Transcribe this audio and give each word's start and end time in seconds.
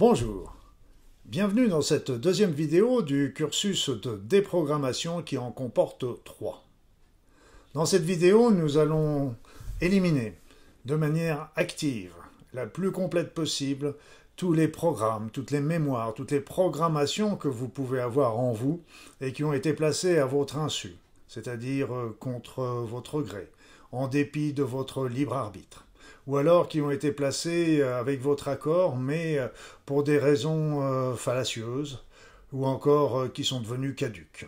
Bonjour, 0.00 0.56
bienvenue 1.26 1.68
dans 1.68 1.82
cette 1.82 2.10
deuxième 2.10 2.52
vidéo 2.52 3.02
du 3.02 3.34
cursus 3.34 3.90
de 3.90 4.16
déprogrammation 4.16 5.22
qui 5.22 5.36
en 5.36 5.52
comporte 5.52 6.06
trois. 6.24 6.64
Dans 7.74 7.84
cette 7.84 8.04
vidéo, 8.04 8.50
nous 8.50 8.78
allons 8.78 9.36
éliminer 9.82 10.38
de 10.86 10.96
manière 10.96 11.50
active, 11.54 12.14
la 12.54 12.64
plus 12.64 12.92
complète 12.92 13.34
possible, 13.34 13.94
tous 14.36 14.54
les 14.54 14.68
programmes, 14.68 15.28
toutes 15.30 15.50
les 15.50 15.60
mémoires, 15.60 16.14
toutes 16.14 16.30
les 16.30 16.40
programmations 16.40 17.36
que 17.36 17.48
vous 17.48 17.68
pouvez 17.68 18.00
avoir 18.00 18.38
en 18.38 18.52
vous 18.52 18.80
et 19.20 19.34
qui 19.34 19.44
ont 19.44 19.52
été 19.52 19.74
placées 19.74 20.16
à 20.16 20.24
votre 20.24 20.56
insu, 20.56 20.96
c'est-à-dire 21.28 21.94
euh, 21.94 22.16
contre 22.18 22.62
votre 22.62 23.20
gré, 23.20 23.50
en 23.92 24.08
dépit 24.08 24.54
de 24.54 24.62
votre 24.62 25.06
libre 25.06 25.34
arbitre 25.34 25.84
ou 26.30 26.36
alors 26.36 26.68
qui 26.68 26.80
ont 26.80 26.92
été 26.92 27.10
placés 27.10 27.80
euh, 27.80 27.98
avec 27.98 28.20
votre 28.22 28.46
accord, 28.46 28.96
mais 28.96 29.36
euh, 29.36 29.48
pour 29.84 30.04
des 30.04 30.16
raisons 30.16 30.80
euh, 30.80 31.14
fallacieuses, 31.14 32.04
ou 32.52 32.66
encore 32.66 33.32
qui 33.32 33.42
sont 33.42 33.60
devenus 33.60 33.96
caduques. 33.96 34.46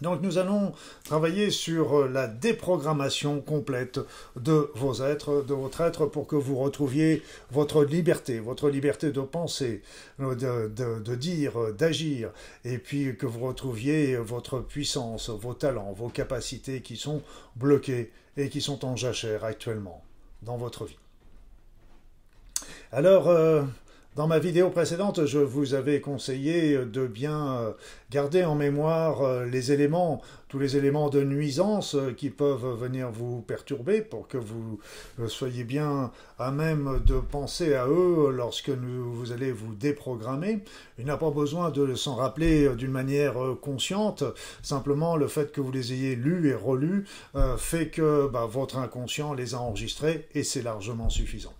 Donc 0.00 0.22
nous 0.22 0.38
allons 0.38 0.72
travailler 1.04 1.50
sur 1.50 2.08
la 2.08 2.28
déprogrammation 2.28 3.42
complète 3.42 4.00
de 4.36 4.70
vos 4.74 5.02
êtres, 5.02 5.44
de 5.46 5.52
votre 5.52 5.82
être, 5.82 6.06
pour 6.06 6.26
que 6.26 6.36
vous 6.36 6.56
retrouviez 6.56 7.22
votre 7.50 7.84
liberté, 7.84 8.40
votre 8.40 8.70
liberté 8.70 9.12
de 9.12 9.20
penser, 9.20 9.82
de, 10.18 10.68
de 10.68 11.14
dire, 11.14 11.72
d'agir, 11.72 12.30
et 12.64 12.78
puis 12.78 13.16
que 13.16 13.26
vous 13.26 13.46
retrouviez 13.46 14.16
votre 14.16 14.60
puissance, 14.60 15.30
vos 15.30 15.54
talents, 15.54 15.92
vos 15.92 16.08
capacités 16.08 16.80
qui 16.80 16.96
sont 16.96 17.22
bloqués 17.56 18.10
et 18.36 18.48
qui 18.48 18.60
sont 18.60 18.84
en 18.84 18.96
jachère 18.96 19.44
actuellement 19.44 20.02
dans 20.44 20.56
votre 20.56 20.84
vie. 20.84 20.98
Alors, 22.92 23.28
euh, 23.28 23.64
dans 24.16 24.28
ma 24.28 24.38
vidéo 24.38 24.70
précédente, 24.70 25.26
je 25.26 25.40
vous 25.40 25.74
avais 25.74 26.00
conseillé 26.00 26.78
de 26.78 27.06
bien 27.08 27.54
euh, 27.54 27.72
garder 28.12 28.44
en 28.44 28.54
mémoire 28.54 29.22
euh, 29.22 29.44
les 29.44 29.72
éléments, 29.72 30.22
tous 30.48 30.60
les 30.60 30.76
éléments 30.76 31.08
de 31.08 31.24
nuisance 31.24 31.96
qui 32.16 32.30
peuvent 32.30 32.78
venir 32.78 33.10
vous 33.10 33.40
perturber 33.40 34.02
pour 34.02 34.28
que 34.28 34.38
vous 34.38 34.78
soyez 35.26 35.64
bien 35.64 36.12
à 36.38 36.52
même 36.52 37.02
de 37.04 37.18
penser 37.18 37.74
à 37.74 37.88
eux 37.88 38.30
lorsque 38.30 38.70
vous 38.70 39.32
allez 39.32 39.50
vous 39.50 39.74
déprogrammer. 39.74 40.62
Il 40.98 41.06
n'a 41.06 41.16
pas 41.16 41.30
besoin 41.30 41.70
de 41.70 41.96
s'en 41.96 42.14
rappeler 42.14 42.68
d'une 42.76 42.92
manière 42.92 43.34
consciente, 43.60 44.22
simplement 44.62 45.16
le 45.16 45.26
fait 45.26 45.50
que 45.50 45.60
vous 45.60 45.72
les 45.72 45.92
ayez 45.92 46.14
lus 46.14 46.50
et 46.50 46.54
relus 46.54 47.04
fait 47.58 47.88
que 47.88 48.28
bah, 48.28 48.46
votre 48.48 48.78
inconscient 48.78 49.34
les 49.34 49.54
a 49.54 49.58
enregistrés 49.58 50.28
et 50.34 50.44
c'est 50.44 50.62
largement 50.62 51.10
suffisant. 51.10 51.54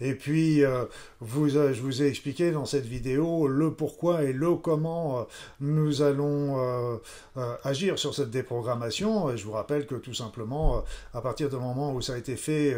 Et 0.00 0.14
puis, 0.14 0.64
euh, 0.64 0.84
euh, 1.22 1.72
je 1.72 1.80
vous 1.80 2.02
ai 2.02 2.08
expliqué 2.08 2.50
dans 2.50 2.66
cette 2.66 2.84
vidéo 2.84 3.48
le 3.48 3.72
pourquoi 3.72 4.24
et 4.24 4.32
le 4.32 4.54
comment 4.54 5.20
euh, 5.20 5.22
nous 5.60 6.02
allons 6.02 6.56
agir 7.64 7.98
sur 7.98 8.14
cette 8.14 8.30
déprogrammation. 8.30 9.30
Et 9.30 9.36
je 9.36 9.44
vous 9.44 9.52
rappelle 9.52 9.86
que 9.86 9.94
tout 9.94 10.14
simplement, 10.14 10.84
à 11.14 11.20
partir 11.20 11.48
du 11.48 11.56
moment 11.56 11.92
où 11.92 12.00
ça 12.00 12.14
a 12.14 12.18
été 12.18 12.36
fait 12.36 12.76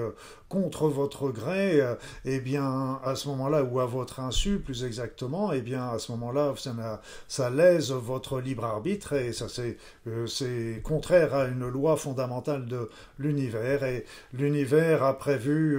contre 0.48 0.88
votre 0.88 1.30
gré, 1.30 1.80
eh 2.24 2.40
bien, 2.40 3.00
à 3.04 3.14
ce 3.14 3.28
moment-là, 3.28 3.62
ou 3.62 3.80
à 3.80 3.86
votre 3.86 4.20
insu 4.20 4.58
plus 4.58 4.84
exactement, 4.84 5.52
eh 5.52 5.60
bien, 5.60 5.88
à 5.88 5.98
ce 5.98 6.12
moment-là, 6.12 6.54
ça, 6.56 7.00
ça 7.28 7.50
lèse 7.50 7.92
votre 7.92 8.40
libre 8.40 8.64
arbitre 8.64 9.14
et 9.14 9.32
ça 9.32 9.46
c'est 9.48 10.80
contraire 10.82 11.34
à 11.34 11.46
une 11.46 11.68
loi 11.68 11.96
fondamentale 11.96 12.66
de 12.66 12.88
l'univers. 13.18 13.84
Et 13.84 14.04
l'univers 14.32 15.02
a 15.02 15.16
prévu 15.16 15.78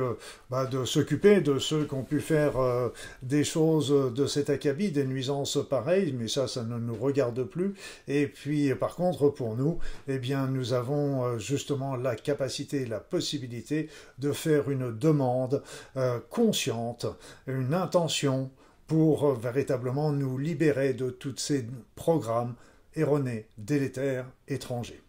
bah, 0.50 0.66
de 0.66 0.85
s'occuper 0.85 1.28
de 1.38 1.59
ceux 1.59 1.85
qui 1.85 1.94
ont 1.94 2.03
pu 2.03 2.19
faire 2.19 2.57
euh, 2.57 2.90
des 3.22 3.44
choses 3.44 4.13
de 4.13 4.25
cet 4.25 4.50
acabit, 4.50 4.91
des 4.91 5.06
nuisances 5.06 5.57
pareilles, 5.69 6.13
mais 6.17 6.28
ça, 6.28 6.47
ça 6.47 6.63
ne 6.63 6.78
nous 6.78 6.95
regarde 6.95 7.44
plus. 7.44 7.75
Et 8.07 8.28
puis, 8.28 8.73
par 8.75 8.95
contre, 8.95 9.29
pour 9.29 9.56
nous, 9.56 9.79
eh 10.07 10.18
bien, 10.18 10.47
nous 10.47 10.73
avons 10.73 11.23
euh, 11.23 11.38
justement 11.38 11.95
la 11.95 12.16
capacité, 12.16 12.85
la 12.85 13.00
possibilité 13.00 13.89
de 14.18 14.31
faire 14.31 14.69
une 14.69 14.97
demande 14.97 15.63
euh, 15.95 16.19
consciente, 16.29 17.06
une 17.47 17.73
intention 17.73 18.51
pour 18.88 19.34
véritablement 19.35 20.12
nous 20.12 20.38
libérer 20.38 20.94
de 20.94 21.12
tous 21.12 21.38
ces 21.38 21.68
programmes 21.95 22.56
erronés, 22.95 23.47
délétères, 23.57 24.25
étrangers. 24.47 25.01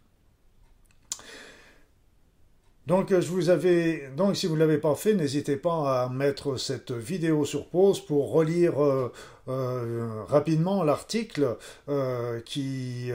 Avais, 2.89 4.09
donc 4.17 4.35
si 4.35 4.47
vous 4.47 4.55
ne 4.55 4.59
l'avez 4.59 4.79
pas 4.79 4.95
fait, 4.95 5.13
n'hésitez 5.13 5.55
pas 5.55 6.03
à 6.03 6.09
mettre 6.09 6.57
cette 6.57 6.91
vidéo 6.91 7.45
sur 7.45 7.67
pause 7.67 8.03
pour 8.03 8.31
relire 8.31 8.83
euh, 8.83 9.11
euh, 9.47 10.23
rapidement 10.27 10.83
l'article 10.83 11.57
euh, 11.89 12.41
qui 12.41 13.11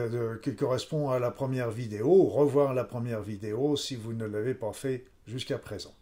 correspond 0.57 1.09
à 1.09 1.19
la 1.19 1.31
première 1.31 1.69
vidéo, 1.69 2.23
revoir 2.23 2.73
la 2.73 2.85
première 2.85 3.21
vidéo 3.21 3.75
si 3.75 3.97
vous 3.97 4.13
ne 4.13 4.25
l'avez 4.25 4.53
pas 4.53 4.71
fait 4.71 5.03
jusqu'à 5.27 5.57
présent 5.57 5.93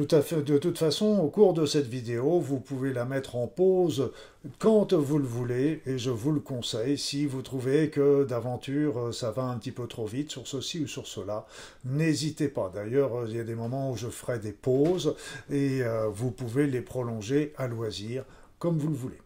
de 0.00 0.58
toute 0.58 0.78
façon, 0.78 1.18
au 1.18 1.28
cours 1.28 1.54
de 1.54 1.66
cette 1.66 1.86
vidéo, 1.86 2.38
vous 2.40 2.60
pouvez 2.60 2.92
la 2.92 3.04
mettre 3.04 3.36
en 3.36 3.46
pause 3.46 4.12
quand 4.58 4.92
vous 4.92 5.18
le 5.18 5.26
voulez, 5.26 5.82
et 5.86 5.98
je 5.98 6.10
vous 6.10 6.30
le 6.30 6.40
conseille 6.40 6.96
si 6.96 7.26
vous 7.26 7.42
trouvez 7.42 7.90
que 7.90 8.24
d'aventure 8.24 8.98
euh, 8.98 9.12
ça 9.12 9.30
va 9.32 9.42
un 9.42 9.58
petit 9.58 9.72
peu 9.72 9.86
trop 9.86 10.06
vite 10.06 10.30
sur 10.30 10.46
ceci 10.46 10.84
ou 10.84 10.86
sur 10.86 11.06
cela. 11.06 11.46
N'hésitez 11.84 12.48
pas. 12.48 12.70
D'ailleurs, 12.72 13.26
il 13.26 13.36
y 13.36 13.40
a 13.40 13.44
des 13.44 13.56
moments 13.56 13.90
où 13.90 13.96
je 13.96 14.08
ferai 14.08 14.38
des 14.38 14.52
pauses 14.52 15.16
et 15.50 15.82
euh, 15.82 16.08
vous 16.08 16.30
pouvez 16.30 16.66
les 16.66 16.80
prolonger 16.80 17.52
à 17.56 17.66
loisir 17.66 18.24
comme 18.58 18.78
vous 18.78 18.88
le 18.88 18.94
voulez. 18.94 19.18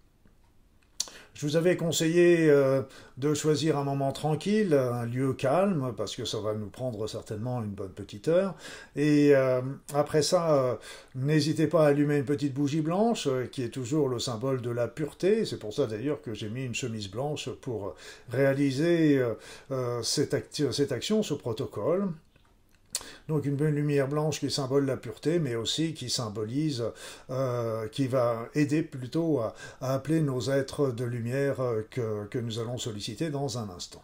Je 1.34 1.46
vous 1.46 1.56
avais 1.56 1.76
conseillé 1.76 2.50
euh, 2.50 2.82
de 3.16 3.32
choisir 3.32 3.78
un 3.78 3.84
moment 3.84 4.12
tranquille, 4.12 4.74
un 4.74 5.06
lieu 5.06 5.32
calme, 5.32 5.94
parce 5.96 6.14
que 6.14 6.26
ça 6.26 6.40
va 6.40 6.52
nous 6.52 6.68
prendre 6.68 7.06
certainement 7.06 7.62
une 7.62 7.70
bonne 7.70 7.92
petite 7.92 8.28
heure. 8.28 8.54
Et 8.96 9.34
euh, 9.34 9.62
après 9.94 10.22
ça, 10.22 10.54
euh, 10.54 10.74
n'hésitez 11.14 11.66
pas 11.66 11.86
à 11.86 11.88
allumer 11.88 12.18
une 12.18 12.24
petite 12.24 12.52
bougie 12.52 12.82
blanche, 12.82 13.28
qui 13.50 13.62
est 13.62 13.70
toujours 13.70 14.08
le 14.08 14.18
symbole 14.18 14.60
de 14.60 14.70
la 14.70 14.88
pureté. 14.88 15.46
C'est 15.46 15.58
pour 15.58 15.72
ça 15.72 15.86
d'ailleurs 15.86 16.20
que 16.20 16.34
j'ai 16.34 16.50
mis 16.50 16.64
une 16.64 16.74
chemise 16.74 17.10
blanche 17.10 17.48
pour 17.60 17.94
réaliser 18.30 19.20
cette 20.02 20.34
action, 20.34 21.22
ce 21.22 21.34
protocole. 21.34 22.08
Donc 23.28 23.44
une 23.46 23.56
bonne 23.56 23.74
lumière 23.74 24.08
blanche 24.08 24.40
qui 24.40 24.50
symbole 24.50 24.86
la 24.86 24.96
pureté, 24.96 25.38
mais 25.38 25.54
aussi 25.54 25.94
qui 25.94 26.10
symbolise, 26.10 26.84
euh, 27.30 27.88
qui 27.88 28.06
va 28.06 28.48
aider 28.54 28.82
plutôt 28.82 29.40
à, 29.40 29.54
appeler 29.80 30.20
nos 30.20 30.50
êtres 30.50 30.90
de 30.90 31.04
lumière 31.04 31.60
euh, 31.60 31.82
que 31.90 32.38
nous 32.38 32.58
allons 32.58 32.78
solliciter 32.78 33.30
dans 33.30 33.58
un 33.58 33.68
instant. 33.70 34.02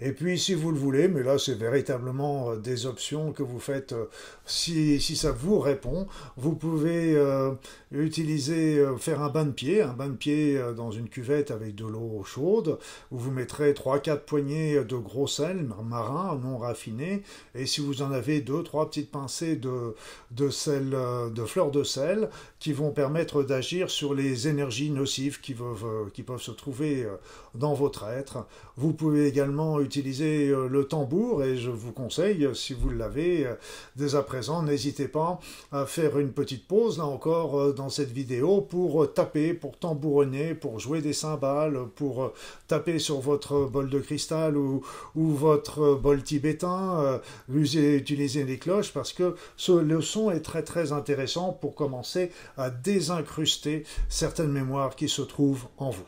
Et 0.00 0.12
puis, 0.12 0.38
si 0.38 0.54
vous 0.54 0.70
le 0.72 0.78
voulez, 0.78 1.08
mais 1.08 1.22
là, 1.22 1.38
c'est 1.38 1.54
véritablement 1.54 2.50
euh, 2.50 2.56
des 2.56 2.86
options 2.86 3.32
que 3.32 3.42
vous 3.42 3.60
faites 3.60 3.92
euh, 3.92 4.06
si, 4.44 5.00
si 5.00 5.16
ça 5.16 5.30
vous 5.30 5.60
répond. 5.60 6.06
Vous 6.36 6.54
pouvez 6.56 7.14
euh, 7.16 7.52
utiliser, 7.92 8.84
faire 8.98 9.22
un 9.22 9.28
bain 9.28 9.44
de 9.44 9.52
pied, 9.52 9.82
un 9.82 9.92
bain 9.92 10.08
de 10.08 10.16
pied 10.16 10.60
dans 10.76 10.90
une 10.90 11.08
cuvette 11.08 11.50
avec 11.50 11.74
de 11.74 11.86
l'eau 11.86 12.22
chaude, 12.24 12.78
où 13.10 13.18
vous 13.18 13.30
mettrez 13.30 13.72
3-4 13.72 14.20
poignées 14.20 14.84
de 14.84 14.96
gros 14.96 15.26
sel 15.26 15.66
marin 15.84 16.38
non 16.42 16.58
raffiné, 16.58 17.22
et 17.54 17.66
si 17.66 17.80
vous 17.80 18.02
en 18.02 18.10
avez 18.10 18.40
2-3 18.40 18.88
petites 18.88 19.10
pincées 19.10 19.56
de, 19.56 19.94
de, 20.32 20.50
sel, 20.50 20.90
de 20.90 21.44
fleurs 21.44 21.70
de 21.70 21.84
sel, 21.84 22.28
qui 22.58 22.72
vont 22.72 22.90
permettre 22.90 23.42
d'agir 23.42 23.90
sur 23.90 24.14
les 24.14 24.48
énergies 24.48 24.90
nocives 24.90 25.40
qui 25.40 25.54
peuvent, 25.54 26.10
qui 26.12 26.22
peuvent 26.22 26.40
se 26.40 26.50
trouver 26.50 27.06
dans 27.54 27.74
votre 27.74 28.04
être. 28.04 28.46
Vous 28.76 28.92
pouvez 28.92 29.26
également 29.26 29.78
utiliser 29.84 30.48
euh, 30.48 30.68
le 30.68 30.84
tambour 30.84 31.44
et 31.44 31.56
je 31.56 31.70
vous 31.70 31.92
conseille, 31.92 32.48
si 32.54 32.72
vous 32.72 32.90
l'avez 32.90 33.46
euh, 33.46 33.54
dès 33.96 34.14
à 34.14 34.22
présent, 34.22 34.62
n'hésitez 34.62 35.08
pas 35.08 35.38
à 35.70 35.86
faire 35.86 36.18
une 36.18 36.32
petite 36.32 36.66
pause 36.66 36.98
là 36.98 37.06
encore 37.06 37.60
euh, 37.60 37.72
dans 37.72 37.90
cette 37.90 38.10
vidéo 38.10 38.60
pour 38.60 39.12
taper, 39.12 39.54
pour 39.54 39.78
tambouronner, 39.78 40.54
pour 40.54 40.80
jouer 40.80 41.00
des 41.00 41.12
cymbales, 41.12 41.78
pour 41.94 42.32
taper 42.66 42.98
sur 42.98 43.20
votre 43.20 43.66
bol 43.66 43.90
de 43.90 43.98
cristal 44.00 44.56
ou, 44.56 44.82
votre 45.14 45.94
bol 45.94 46.22
tibétain, 46.22 47.20
utiliser 47.52 48.44
les 48.44 48.58
cloches 48.58 48.92
parce 48.92 49.12
que 49.12 49.34
ce, 49.56 49.72
le 49.72 50.00
son 50.00 50.30
est 50.30 50.40
très 50.40 50.62
très 50.62 50.92
intéressant 50.92 51.52
pour 51.52 51.74
commencer 51.74 52.30
à 52.56 52.70
désincruster 52.70 53.84
certaines 54.08 54.52
mémoires 54.52 54.96
qui 54.96 55.08
se 55.08 55.22
trouvent 55.22 55.66
en 55.78 55.90
vous. 55.90 56.04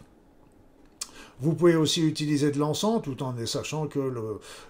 Vous 1.41 1.53
pouvez 1.53 1.77
aussi 1.77 2.01
utiliser 2.07 2.51
de 2.51 2.59
l'encens, 2.59 3.03
tout 3.03 3.23
en 3.23 3.35
sachant 3.45 3.87
que 3.89 4.01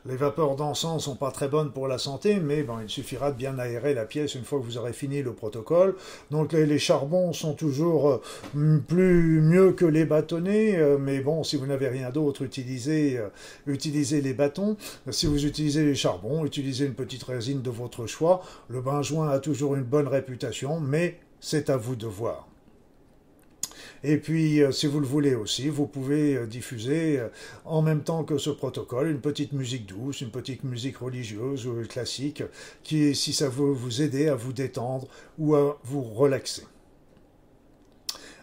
les 0.05 0.17
vapeurs 0.17 0.57
d'encens 0.57 1.05
sont 1.05 1.15
pas 1.15 1.31
très 1.31 1.47
bonnes 1.47 1.71
pour 1.71 1.87
la 1.87 1.99
santé, 1.99 2.41
mais 2.41 2.67
il 2.83 2.89
suffira 2.89 3.31
de 3.31 3.37
bien 3.37 3.59
aérer 3.61 3.95
la 3.95 4.05
pièce 4.05 4.35
une 4.35 4.43
fois 4.43 4.59
que 4.59 4.65
vous 4.65 4.77
aurez 4.77 4.93
fini 4.93 5.23
le 5.23 5.33
protocole. 5.33 5.95
Donc 6.33 6.53
les, 6.53 6.79
charbons 6.79 7.33
sont 7.33 7.55
toujours 7.55 8.21
euh, 8.55 8.81
plus 8.89 9.41
mieux 9.41 9.73
que 9.73 9.85
les 9.85 10.05
bâtonnets, 10.05 10.77
euh, 10.77 10.99
mais 10.99 11.21
bon, 11.21 11.45
si 11.45 11.57
vous 11.57 11.67
n'avez 11.67 11.89
rien 11.89 12.11
d'autre, 12.11 12.43
utilisez, 12.43 13.17
euh, 13.17 13.29
utilisez 13.67 14.21
les 14.21 14.35
bâtons. 14.35 14.77
Si 15.11 15.27
vous 15.27 15.47
utilisez 15.47 15.85
les 15.85 15.95
charbons, 15.95 16.45
utilisez 16.45 16.87
une 16.87 16.95
petite 16.95 17.23
résine 17.23 17.63
de 17.63 17.71
votre 17.71 18.07
choix. 18.07 18.43
Le 18.69 18.81
benjoin 18.81 19.31
a 19.31 19.39
toujours 19.39 19.77
une 19.77 19.85
bonne 19.85 20.09
réputation, 20.09 20.81
mais 20.81 21.21
c'est 21.41 21.71
à 21.71 21.77
vous 21.77 21.95
de 21.95 22.07
voir. 22.07 22.49
Et 24.09 24.19
puis, 24.19 24.63
euh, 24.63 24.71
si 24.71 24.87
vous 24.87 25.01
le 25.01 25.07
voulez 25.07 25.35
aussi, 25.35 25.69
vous 25.69 25.89
pouvez 25.89 26.37
euh, 26.37 26.47
diffuser 26.47 27.19
euh, 27.19 27.29
en 27.65 27.83
même 27.83 28.05
temps 28.05 28.23
que 28.23 28.39
ce 28.39 28.51
protocole 28.51 29.11
une 29.11 29.21
petite 29.21 29.53
musique 29.53 29.85
douce, 29.85 30.21
une 30.21 30.31
petite 30.31 30.63
musique 30.63 30.99
religieuse 30.99 31.67
ou 31.67 31.75
classique, 31.89 32.45
qui, 32.85 33.17
si 33.17 33.33
ça 33.33 33.49
veut 33.49 33.73
vous 33.73 34.03
aider 34.03 34.29
à 34.29 34.37
vous 34.37 34.53
détendre 34.53 35.09
ou 35.41 35.57
à 35.57 35.81
vous 35.83 36.05
relaxer. 36.05 36.63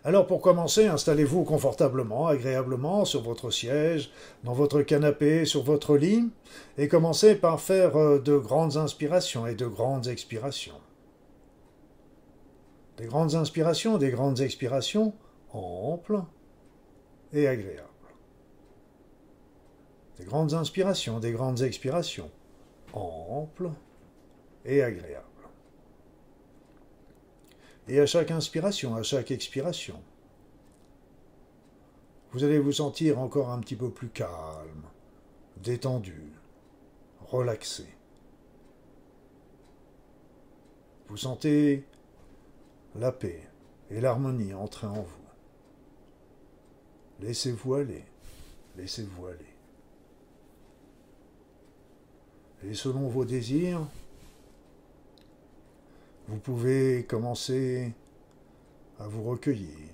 Alors 0.03 0.27
pour 0.27 0.41
commencer, 0.41 0.87
installez-vous 0.87 1.45
confortablement, 1.45 2.27
agréablement 2.27 3.05
sur 3.05 3.21
votre 3.21 3.49
siège, 3.49 4.11
dans 4.43 4.51
votre 4.51 4.81
canapé, 4.81 5.45
sur 5.45 5.63
votre 5.63 5.95
lit, 5.95 6.29
et 6.77 6.89
commencez 6.89 7.35
par 7.35 7.61
faire 7.61 8.19
de 8.19 8.37
grandes 8.37 8.75
inspirations 8.75 9.47
et 9.47 9.55
de 9.55 9.67
grandes 9.67 10.07
expirations. 10.07 10.81
Des 12.97 13.05
grandes 13.05 13.35
inspirations, 13.35 13.97
des 13.97 14.11
grandes 14.11 14.41
expirations, 14.41 15.13
ample 15.53 16.21
et 17.31 17.47
agréable. 17.47 17.89
Des 20.17 20.25
grandes 20.25 20.53
inspirations, 20.53 21.19
des 21.19 21.31
grandes 21.31 21.61
expirations, 21.61 22.31
amples 22.93 23.71
et 24.65 24.83
agréables. 24.83 25.27
Et 27.87 27.99
à 27.99 28.05
chaque 28.05 28.31
inspiration, 28.31 28.95
à 28.95 29.03
chaque 29.03 29.31
expiration, 29.31 30.01
vous 32.31 32.43
allez 32.43 32.59
vous 32.59 32.71
sentir 32.71 33.19
encore 33.19 33.49
un 33.51 33.59
petit 33.59 33.75
peu 33.75 33.91
plus 33.91 34.09
calme, 34.09 34.85
détendu, 35.57 36.31
relaxé. 37.19 37.85
Vous 41.07 41.17
sentez 41.17 41.85
la 42.95 43.11
paix 43.11 43.47
et 43.91 43.99
l'harmonie 43.99 44.53
entrer 44.53 44.87
en 44.87 45.01
vous. 45.01 45.22
Laissez-vous 47.23 47.75
aller. 47.75 48.03
Laissez-vous 48.75 49.27
aller. 49.27 49.53
Et 52.63 52.73
selon 52.73 53.07
vos 53.07 53.23
désirs, 53.23 53.87
vous 56.27 56.37
pouvez 56.37 57.05
commencer 57.05 57.93
à 58.99 59.07
vous 59.07 59.23
recueillir, 59.23 59.89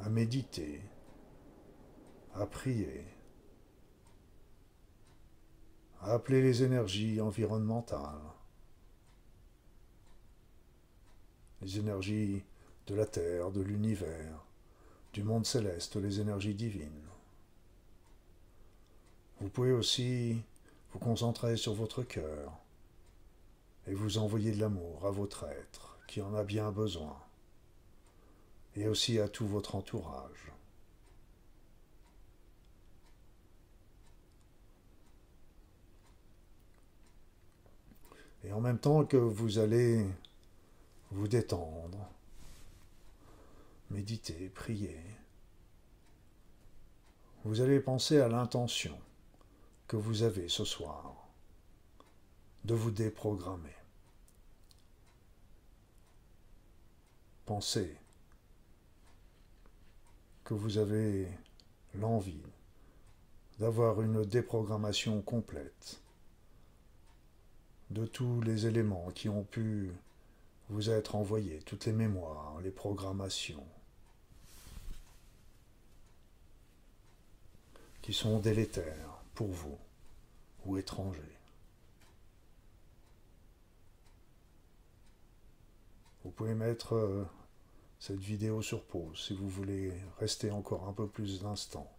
à 0.00 0.10
méditer, 0.10 0.82
à 2.34 2.44
prier, 2.44 3.06
à 6.00 6.12
appeler 6.12 6.42
les 6.42 6.62
énergies 6.62 7.22
environnementales, 7.22 8.20
les 11.62 11.78
énergies 11.78 12.44
de 12.86 12.94
la 12.94 13.06
Terre, 13.06 13.50
de 13.50 13.62
l'univers, 13.62 14.43
du 15.14 15.22
monde 15.22 15.46
céleste, 15.46 15.94
les 15.94 16.20
énergies 16.20 16.54
divines. 16.54 16.90
Vous 19.40 19.48
pouvez 19.48 19.70
aussi 19.70 20.42
vous 20.92 20.98
concentrer 20.98 21.56
sur 21.56 21.72
votre 21.72 22.02
cœur 22.02 22.52
et 23.86 23.94
vous 23.94 24.18
envoyer 24.18 24.50
de 24.50 24.58
l'amour 24.58 25.06
à 25.06 25.12
votre 25.12 25.44
être 25.44 25.98
qui 26.08 26.20
en 26.20 26.34
a 26.34 26.42
bien 26.42 26.72
besoin, 26.72 27.16
et 28.74 28.88
aussi 28.88 29.20
à 29.20 29.28
tout 29.28 29.46
votre 29.46 29.76
entourage. 29.76 30.52
Et 38.42 38.52
en 38.52 38.60
même 38.60 38.78
temps 38.78 39.04
que 39.04 39.16
vous 39.16 39.58
allez 39.58 40.04
vous 41.12 41.28
détendre, 41.28 42.10
méditer, 43.90 44.48
prier, 44.48 45.00
vous 47.44 47.60
allez 47.60 47.80
penser 47.80 48.20
à 48.20 48.28
l'intention 48.28 48.98
que 49.86 49.96
vous 49.96 50.22
avez 50.22 50.48
ce 50.48 50.64
soir 50.64 51.14
de 52.64 52.74
vous 52.74 52.90
déprogrammer. 52.90 53.76
Pensez 57.44 57.96
que 60.44 60.54
vous 60.54 60.78
avez 60.78 61.28
l'envie 61.94 62.42
d'avoir 63.58 64.00
une 64.00 64.24
déprogrammation 64.24 65.20
complète 65.20 66.00
de 67.90 68.06
tous 68.06 68.40
les 68.40 68.66
éléments 68.66 69.10
qui 69.14 69.28
ont 69.28 69.44
pu 69.44 69.92
vous 70.74 70.90
être 70.90 71.14
envoyés, 71.14 71.60
toutes 71.60 71.86
les 71.86 71.92
mémoires, 71.92 72.60
les 72.60 72.72
programmations, 72.72 73.64
qui 78.02 78.12
sont 78.12 78.40
délétères 78.40 79.22
pour 79.36 79.46
vous 79.46 79.78
ou 80.64 80.76
étrangers. 80.76 81.38
Vous 86.24 86.32
pouvez 86.32 86.54
mettre 86.54 86.96
euh, 86.96 87.24
cette 88.00 88.18
vidéo 88.18 88.60
sur 88.60 88.82
pause 88.82 89.26
si 89.28 89.32
vous 89.32 89.48
voulez 89.48 89.92
rester 90.18 90.50
encore 90.50 90.88
un 90.88 90.92
peu 90.92 91.06
plus 91.06 91.40
d'instants. 91.40 91.93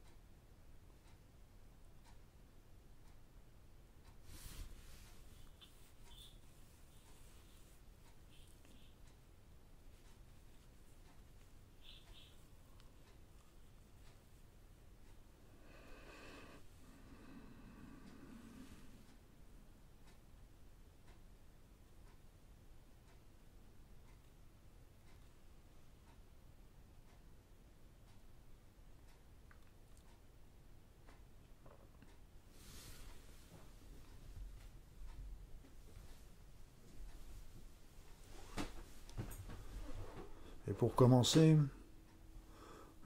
Pour 40.77 40.95
commencer, 40.95 41.57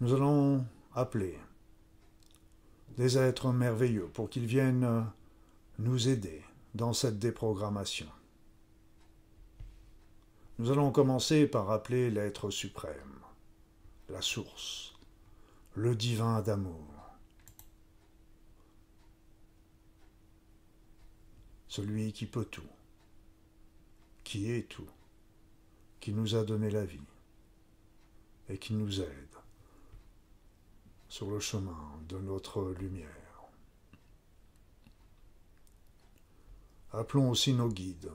nous 0.02 0.14
allons 0.14 0.66
appeler 0.94 1.38
des 2.98 3.18
êtres 3.18 3.52
merveilleux 3.52 4.08
pour 4.08 4.30
qu'ils 4.30 4.46
viennent 4.46 5.06
nous 5.78 6.10
aider 6.10 6.44
dans 6.76 6.94
cette 6.94 7.20
déprogrammation. 7.20 8.08
Nous 10.58 10.72
allons 10.72 10.92
commencer 10.92 11.48
par 11.48 11.72
appeler 11.72 12.10
l'être 12.10 12.50
suprême, 12.50 13.20
la 14.10 14.22
source, 14.22 14.94
le 15.76 15.96
divin 15.96 16.42
d'amour. 16.42 16.86
Celui 21.70 22.12
qui 22.12 22.26
peut 22.26 22.46
tout, 22.46 22.62
qui 24.24 24.52
est 24.52 24.68
tout, 24.68 24.90
qui 26.00 26.12
nous 26.12 26.36
a 26.36 26.44
donné 26.44 26.72
la 26.72 26.84
vie 26.84 27.00
et 28.50 28.58
qui 28.58 28.74
nous 28.74 29.02
aide 29.02 29.36
sur 31.08 31.30
le 31.30 31.40
chemin 31.40 32.00
de 32.08 32.18
notre 32.18 32.72
lumière. 32.80 33.08
Appelons 36.92 37.30
aussi 37.30 37.54
nos 37.54 37.70
guides, 37.70 38.12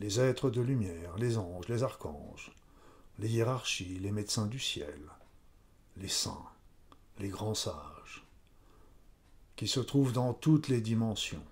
les 0.00 0.18
êtres 0.18 0.50
de 0.50 0.62
lumière, 0.62 1.16
les 1.18 1.36
anges, 1.36 1.68
les 1.68 1.82
archanges, 1.82 2.52
les 3.18 3.28
hiérarchies, 3.28 3.98
les 3.98 4.12
médecins 4.12 4.46
du 4.46 4.58
ciel, 4.58 5.00
les 5.96 6.08
saints, 6.08 6.48
les 7.18 7.28
grands 7.28 7.54
sages, 7.54 8.24
qui 9.56 9.68
se 9.68 9.80
trouvent 9.80 10.12
dans 10.12 10.32
toutes 10.32 10.68
les 10.68 10.80
dimensions 10.80 11.44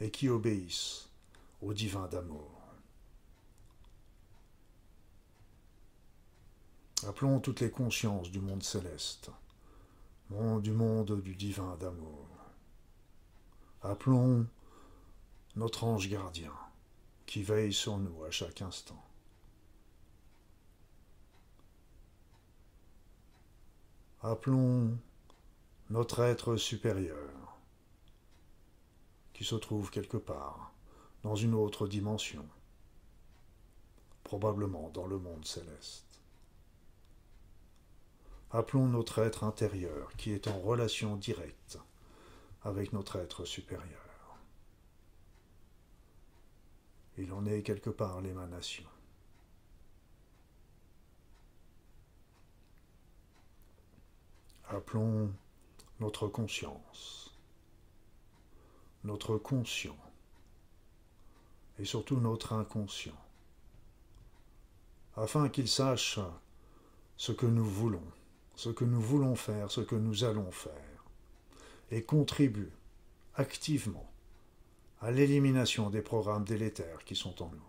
et 0.00 0.10
qui 0.10 0.28
obéissent 0.28 1.08
au 1.60 1.74
divin 1.74 2.06
d'amour. 2.06 2.51
Appelons 7.04 7.40
toutes 7.40 7.60
les 7.60 7.70
consciences 7.70 8.30
du 8.30 8.40
monde 8.40 8.62
céleste, 8.62 9.30
du 10.30 10.70
monde 10.70 11.20
du 11.20 11.34
divin 11.34 11.76
d'amour. 11.76 12.28
Appelons 13.82 14.46
notre 15.56 15.82
ange 15.84 16.08
gardien 16.08 16.52
qui 17.26 17.42
veille 17.42 17.72
sur 17.72 17.98
nous 17.98 18.22
à 18.22 18.30
chaque 18.30 18.62
instant. 18.62 19.02
Appelons 24.20 24.96
notre 25.90 26.20
être 26.20 26.56
supérieur 26.56 27.58
qui 29.32 29.44
se 29.44 29.56
trouve 29.56 29.90
quelque 29.90 30.18
part 30.18 30.72
dans 31.24 31.34
une 31.34 31.54
autre 31.54 31.88
dimension 31.88 32.46
probablement 34.22 34.90
dans 34.90 35.06
le 35.06 35.18
monde 35.18 35.44
céleste. 35.44 36.11
Appelons 38.54 38.86
notre 38.86 39.20
être 39.20 39.44
intérieur 39.44 40.14
qui 40.18 40.32
est 40.32 40.46
en 40.46 40.60
relation 40.60 41.16
directe 41.16 41.78
avec 42.62 42.92
notre 42.92 43.16
être 43.16 43.46
supérieur. 43.46 44.36
Il 47.16 47.32
en 47.32 47.46
est 47.46 47.62
quelque 47.62 47.90
part 47.90 48.20
l'émanation. 48.20 48.84
Appelons 54.68 55.32
notre 56.00 56.28
conscience, 56.28 57.34
notre 59.04 59.36
conscient 59.38 59.96
et 61.78 61.84
surtout 61.84 62.20
notre 62.20 62.52
inconscient, 62.52 63.16
afin 65.16 65.48
qu'il 65.48 65.68
sache 65.68 66.18
ce 67.16 67.32
que 67.32 67.46
nous 67.46 67.64
voulons, 67.64 68.02
ce 68.62 68.70
que 68.70 68.84
nous 68.84 69.00
voulons 69.00 69.34
faire, 69.34 69.72
ce 69.72 69.80
que 69.80 69.96
nous 69.96 70.22
allons 70.22 70.52
faire, 70.52 71.04
et 71.90 72.04
contribue 72.04 72.70
activement 73.34 74.08
à 75.00 75.10
l'élimination 75.10 75.90
des 75.90 76.00
programmes 76.00 76.44
délétères 76.44 77.02
qui 77.04 77.16
sont 77.16 77.42
en 77.42 77.48
nous. 77.48 77.68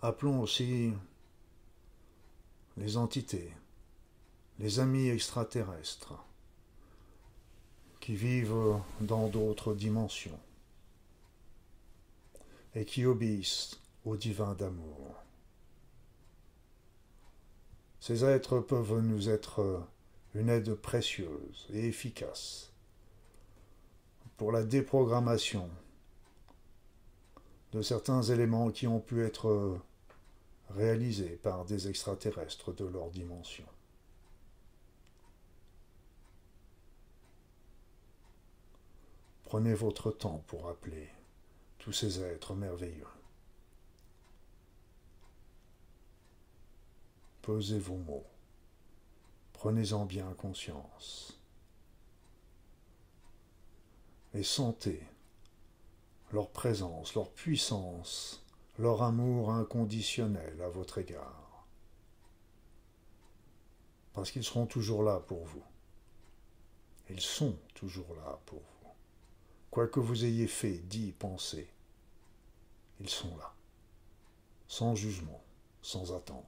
Appelons 0.00 0.40
aussi 0.40 0.94
les 2.78 2.96
entités, 2.96 3.52
les 4.58 4.80
amis 4.80 5.08
extraterrestres 5.08 6.14
qui 8.00 8.14
vivent 8.14 8.80
dans 9.02 9.28
d'autres 9.28 9.74
dimensions 9.74 10.40
et 12.74 12.84
qui 12.84 13.04
obéissent 13.04 13.80
au 14.04 14.16
divin 14.16 14.54
d'amour. 14.54 15.14
Ces 18.00 18.24
êtres 18.24 18.58
peuvent 18.58 19.00
nous 19.00 19.28
être 19.28 19.86
une 20.34 20.48
aide 20.48 20.74
précieuse 20.74 21.68
et 21.72 21.86
efficace 21.86 22.72
pour 24.36 24.50
la 24.50 24.64
déprogrammation 24.64 25.70
de 27.72 27.80
certains 27.80 28.22
éléments 28.22 28.70
qui 28.70 28.86
ont 28.86 29.00
pu 29.00 29.24
être 29.24 29.78
réalisés 30.70 31.38
par 31.42 31.64
des 31.64 31.88
extraterrestres 31.88 32.72
de 32.74 32.84
leur 32.84 33.10
dimension. 33.10 33.66
Prenez 39.44 39.74
votre 39.74 40.10
temps 40.10 40.42
pour 40.46 40.68
appeler 40.68 41.08
tous 41.82 41.92
ces 41.92 42.22
êtres 42.22 42.54
merveilleux. 42.54 43.08
Posez 47.42 47.80
vos 47.80 47.96
mots. 47.96 48.26
Prenez-en 49.52 50.04
bien 50.04 50.32
conscience. 50.34 51.40
Et 54.32 54.44
sentez 54.44 55.02
leur 56.30 56.50
présence, 56.50 57.16
leur 57.16 57.32
puissance, 57.32 58.44
leur 58.78 59.02
amour 59.02 59.50
inconditionnel 59.50 60.62
à 60.62 60.68
votre 60.68 60.98
égard. 60.98 61.66
Parce 64.12 64.30
qu'ils 64.30 64.44
seront 64.44 64.66
toujours 64.66 65.02
là 65.02 65.18
pour 65.18 65.44
vous. 65.44 65.64
Ils 67.10 67.20
sont 67.20 67.58
toujours 67.74 68.14
là 68.14 68.38
pour 68.46 68.60
vous. 68.60 68.71
Quoi 69.72 69.88
que 69.88 70.00
vous 70.00 70.26
ayez 70.26 70.48
fait, 70.48 70.80
dit, 70.86 71.12
pensé, 71.18 71.66
ils 73.00 73.08
sont 73.08 73.34
là, 73.38 73.54
sans 74.68 74.94
jugement, 74.94 75.42
sans 75.80 76.14
attente. 76.14 76.44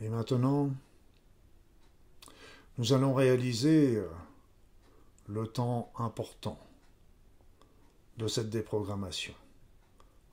Et 0.00 0.08
maintenant, 0.08 0.70
nous 2.78 2.92
allons 2.92 3.14
réaliser 3.14 3.96
euh, 3.96 4.08
le 5.26 5.48
temps 5.48 5.92
important 5.96 6.60
de 8.16 8.28
cette 8.28 8.48
déprogrammation. 8.48 9.34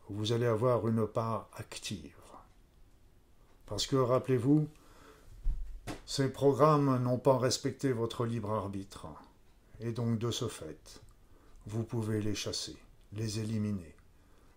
Vous 0.09 0.31
allez 0.31 0.45
avoir 0.45 0.87
une 0.87 1.07
part 1.07 1.49
active. 1.53 2.15
Parce 3.65 3.87
que, 3.87 3.95
rappelez-vous, 3.95 4.67
ces 6.05 6.31
programmes 6.31 7.01
n'ont 7.03 7.19
pas 7.19 7.37
respecté 7.37 7.91
votre 7.91 8.25
libre 8.25 8.51
arbitre. 8.51 9.07
Et 9.79 9.91
donc, 9.91 10.17
de 10.17 10.31
ce 10.31 10.47
fait, 10.47 11.01
vous 11.65 11.83
pouvez 11.83 12.21
les 12.21 12.35
chasser, 12.35 12.77
les 13.13 13.39
éliminer, 13.39 13.95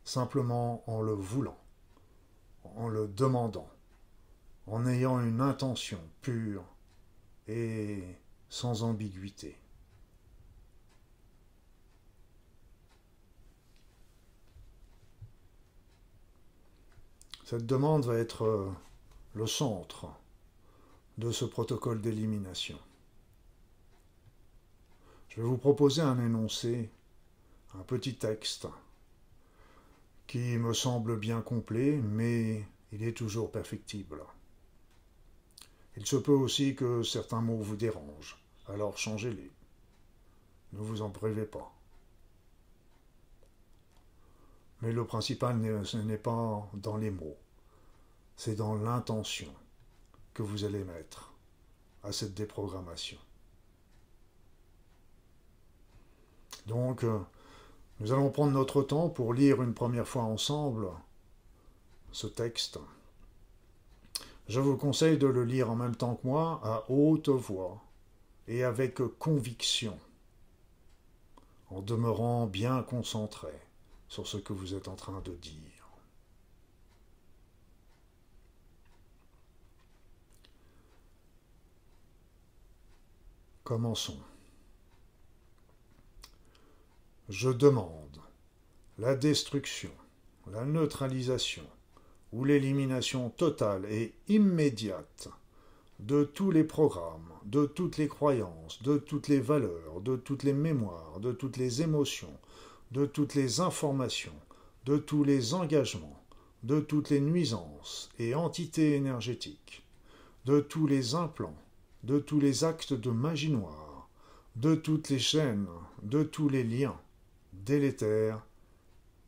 simplement 0.04 0.82
en 0.86 1.02
le 1.02 1.12
voulant, 1.12 1.58
en 2.76 2.88
le 2.88 3.08
demandant 3.08 3.68
en 4.70 4.86
ayant 4.86 5.20
une 5.20 5.40
intention 5.40 6.00
pure 6.22 6.64
et 7.48 8.04
sans 8.48 8.84
ambiguïté. 8.84 9.59
Cette 17.50 17.66
demande 17.66 18.04
va 18.04 18.16
être 18.16 18.44
euh, 18.44 18.70
le 19.34 19.44
centre 19.44 20.06
de 21.18 21.32
ce 21.32 21.44
protocole 21.44 22.00
d'élimination. 22.00 22.78
Je 25.30 25.40
vais 25.40 25.48
vous 25.48 25.58
proposer 25.58 26.00
un 26.00 26.24
énoncé, 26.24 26.88
un 27.74 27.82
petit 27.82 28.14
texte, 28.14 28.68
qui 30.28 30.58
me 30.58 30.72
semble 30.72 31.18
bien 31.18 31.40
complet, 31.40 31.96
mais 31.96 32.64
il 32.92 33.02
est 33.02 33.16
toujours 33.16 33.50
perfectible. 33.50 34.22
Il 35.96 36.06
se 36.06 36.14
peut 36.14 36.30
aussi 36.30 36.76
que 36.76 37.02
certains 37.02 37.40
mots 37.40 37.58
vous 37.58 37.74
dérangent, 37.74 38.40
alors 38.68 38.96
changez-les. 38.96 39.50
Ne 40.74 40.78
vous 40.78 41.02
en 41.02 41.10
privez 41.10 41.46
pas. 41.46 41.74
Mais 44.82 44.92
le 44.92 45.04
principal, 45.04 45.84
ce 45.84 45.98
n'est 45.98 46.16
pas 46.16 46.68
dans 46.74 46.96
les 46.96 47.10
mots, 47.10 47.36
c'est 48.36 48.54
dans 48.54 48.74
l'intention 48.74 49.52
que 50.32 50.42
vous 50.42 50.64
allez 50.64 50.84
mettre 50.84 51.32
à 52.02 52.12
cette 52.12 52.34
déprogrammation. 52.34 53.18
Donc, 56.66 57.04
euh, 57.04 57.18
nous 57.98 58.12
allons 58.12 58.30
prendre 58.30 58.52
notre 58.52 58.82
temps 58.82 59.10
pour 59.10 59.34
lire 59.34 59.62
une 59.62 59.74
première 59.74 60.08
fois 60.08 60.22
ensemble 60.22 60.88
ce 62.12 62.26
texte. 62.26 62.78
Je 64.48 64.60
vous 64.60 64.76
conseille 64.76 65.18
de 65.18 65.26
le 65.26 65.44
lire 65.44 65.70
en 65.70 65.76
même 65.76 65.94
temps 65.94 66.16
que 66.16 66.26
moi, 66.26 66.60
à 66.64 66.90
haute 66.90 67.28
voix 67.28 67.82
et 68.48 68.64
avec 68.64 69.00
conviction, 69.18 69.98
en 71.70 71.82
demeurant 71.82 72.46
bien 72.46 72.82
concentré 72.82 73.52
sur 74.10 74.26
ce 74.26 74.36
que 74.36 74.52
vous 74.52 74.74
êtes 74.74 74.88
en 74.88 74.96
train 74.96 75.20
de 75.20 75.32
dire. 75.36 75.54
Commençons. 83.64 84.18
Je 87.28 87.50
demande 87.50 88.18
la 88.98 89.14
destruction, 89.14 89.92
la 90.50 90.64
neutralisation, 90.64 91.64
ou 92.32 92.44
l'élimination 92.44 93.30
totale 93.30 93.84
et 93.86 94.12
immédiate 94.26 95.28
de 96.00 96.24
tous 96.24 96.50
les 96.50 96.64
programmes, 96.64 97.30
de 97.44 97.66
toutes 97.66 97.96
les 97.96 98.08
croyances, 98.08 98.82
de 98.82 98.98
toutes 98.98 99.28
les 99.28 99.40
valeurs, 99.40 100.00
de 100.00 100.16
toutes 100.16 100.42
les 100.42 100.52
mémoires, 100.52 101.20
de 101.20 101.30
toutes 101.30 101.56
les 101.56 101.82
émotions, 101.82 102.36
de 102.90 103.06
toutes 103.06 103.34
les 103.34 103.60
informations, 103.60 104.34
de 104.84 104.96
tous 104.96 105.24
les 105.24 105.54
engagements, 105.54 106.20
de 106.62 106.80
toutes 106.80 107.10
les 107.10 107.20
nuisances 107.20 108.10
et 108.18 108.34
entités 108.34 108.94
énergétiques, 108.94 109.82
de 110.44 110.60
tous 110.60 110.86
les 110.86 111.14
implants, 111.14 111.56
de 112.02 112.18
tous 112.18 112.40
les 112.40 112.64
actes 112.64 112.92
de 112.92 113.10
magie 113.10 113.50
noire, 113.50 114.08
de 114.56 114.74
toutes 114.74 115.08
les 115.10 115.18
chaînes, 115.18 115.68
de 116.02 116.22
tous 116.22 116.48
les 116.48 116.64
liens 116.64 116.98
délétères 117.52 118.44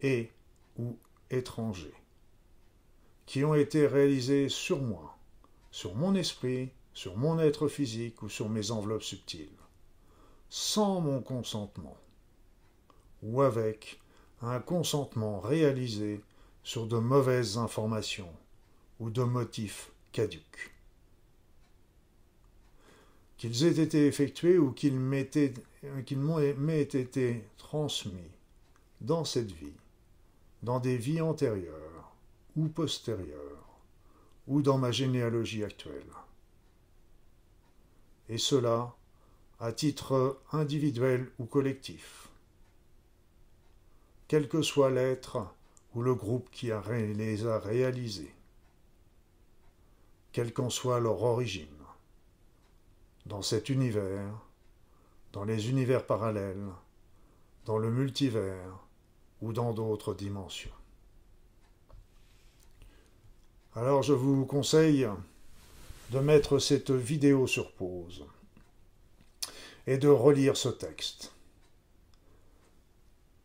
et 0.00 0.30
ou 0.78 0.96
étrangers 1.30 1.94
qui 3.26 3.44
ont 3.44 3.54
été 3.54 3.86
réalisés 3.86 4.48
sur 4.48 4.82
moi, 4.82 5.16
sur 5.70 5.94
mon 5.94 6.14
esprit, 6.14 6.70
sur 6.92 7.16
mon 7.16 7.38
être 7.38 7.68
physique 7.68 8.22
ou 8.22 8.28
sur 8.28 8.48
mes 8.48 8.70
enveloppes 8.70 9.02
subtiles, 9.02 9.48
sans 10.50 11.00
mon 11.00 11.22
consentement, 11.22 11.96
ou 13.22 13.42
avec 13.42 14.00
un 14.40 14.60
consentement 14.60 15.40
réalisé 15.40 16.20
sur 16.64 16.86
de 16.86 16.98
mauvaises 16.98 17.58
informations 17.58 18.32
ou 19.00 19.10
de 19.10 19.22
motifs 19.22 19.90
caducs. 20.12 20.72
Qu'ils 23.36 23.64
aient 23.64 23.82
été 23.82 24.06
effectués 24.06 24.58
ou 24.58 24.72
qu'ils 24.72 24.98
m'aient 24.98 25.22
été 26.82 27.44
transmis 27.58 28.30
dans 29.00 29.24
cette 29.24 29.50
vie, 29.50 29.74
dans 30.62 30.78
des 30.78 30.96
vies 30.96 31.20
antérieures 31.20 32.12
ou 32.54 32.68
postérieures, 32.68 33.66
ou 34.46 34.62
dans 34.62 34.78
ma 34.78 34.92
généalogie 34.92 35.64
actuelle. 35.64 36.12
Et 38.28 38.38
cela 38.38 38.94
à 39.58 39.72
titre 39.72 40.40
individuel 40.52 41.30
ou 41.38 41.44
collectif, 41.46 42.28
quel 44.32 44.48
que 44.48 44.62
soit 44.62 44.88
l'être 44.88 45.46
ou 45.94 46.00
le 46.00 46.14
groupe 46.14 46.48
qui 46.50 46.70
les 46.88 47.46
a 47.46 47.58
réalisés, 47.58 48.34
quelle 50.32 50.54
qu'en 50.54 50.70
soit 50.70 51.00
leur 51.00 51.22
origine, 51.22 51.68
dans 53.26 53.42
cet 53.42 53.68
univers, 53.68 54.32
dans 55.34 55.44
les 55.44 55.68
univers 55.68 56.06
parallèles, 56.06 56.64
dans 57.66 57.76
le 57.76 57.90
multivers 57.90 58.86
ou 59.42 59.52
dans 59.52 59.74
d'autres 59.74 60.14
dimensions. 60.14 60.72
Alors 63.74 64.02
je 64.02 64.14
vous 64.14 64.46
conseille 64.46 65.06
de 66.08 66.20
mettre 66.20 66.58
cette 66.58 66.90
vidéo 66.90 67.46
sur 67.46 67.70
pause 67.72 68.24
et 69.86 69.98
de 69.98 70.08
relire 70.08 70.56
ce 70.56 70.70
texte. 70.70 71.31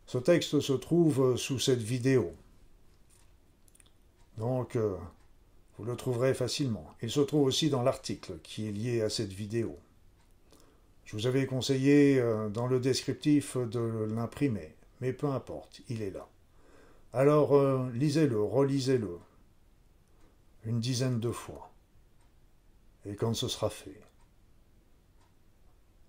Ce 0.08 0.16
texte 0.16 0.60
se 0.60 0.72
trouve 0.72 1.36
sous 1.36 1.58
cette 1.58 1.82
vidéo. 1.82 2.32
Donc, 4.38 4.74
euh, 4.74 4.96
vous 5.76 5.84
le 5.84 5.96
trouverez 5.96 6.32
facilement. 6.32 6.94
Il 7.02 7.10
se 7.10 7.20
trouve 7.20 7.42
aussi 7.42 7.68
dans 7.68 7.82
l'article 7.82 8.38
qui 8.42 8.66
est 8.66 8.72
lié 8.72 9.02
à 9.02 9.10
cette 9.10 9.34
vidéo. 9.34 9.78
Je 11.04 11.14
vous 11.14 11.26
avais 11.26 11.44
conseillé 11.44 12.18
euh, 12.18 12.48
dans 12.48 12.66
le 12.66 12.80
descriptif 12.80 13.58
de 13.58 14.08
l'imprimer, 14.14 14.74
mais 15.02 15.12
peu 15.12 15.26
importe, 15.26 15.82
il 15.90 16.00
est 16.00 16.10
là. 16.10 16.26
Alors, 17.12 17.54
euh, 17.54 17.90
lisez-le, 17.92 18.42
relisez-le, 18.42 19.18
une 20.64 20.80
dizaine 20.80 21.20
de 21.20 21.30
fois. 21.30 21.70
Et 23.04 23.14
quand 23.14 23.34
ce 23.34 23.48
sera 23.48 23.68
fait, 23.68 24.00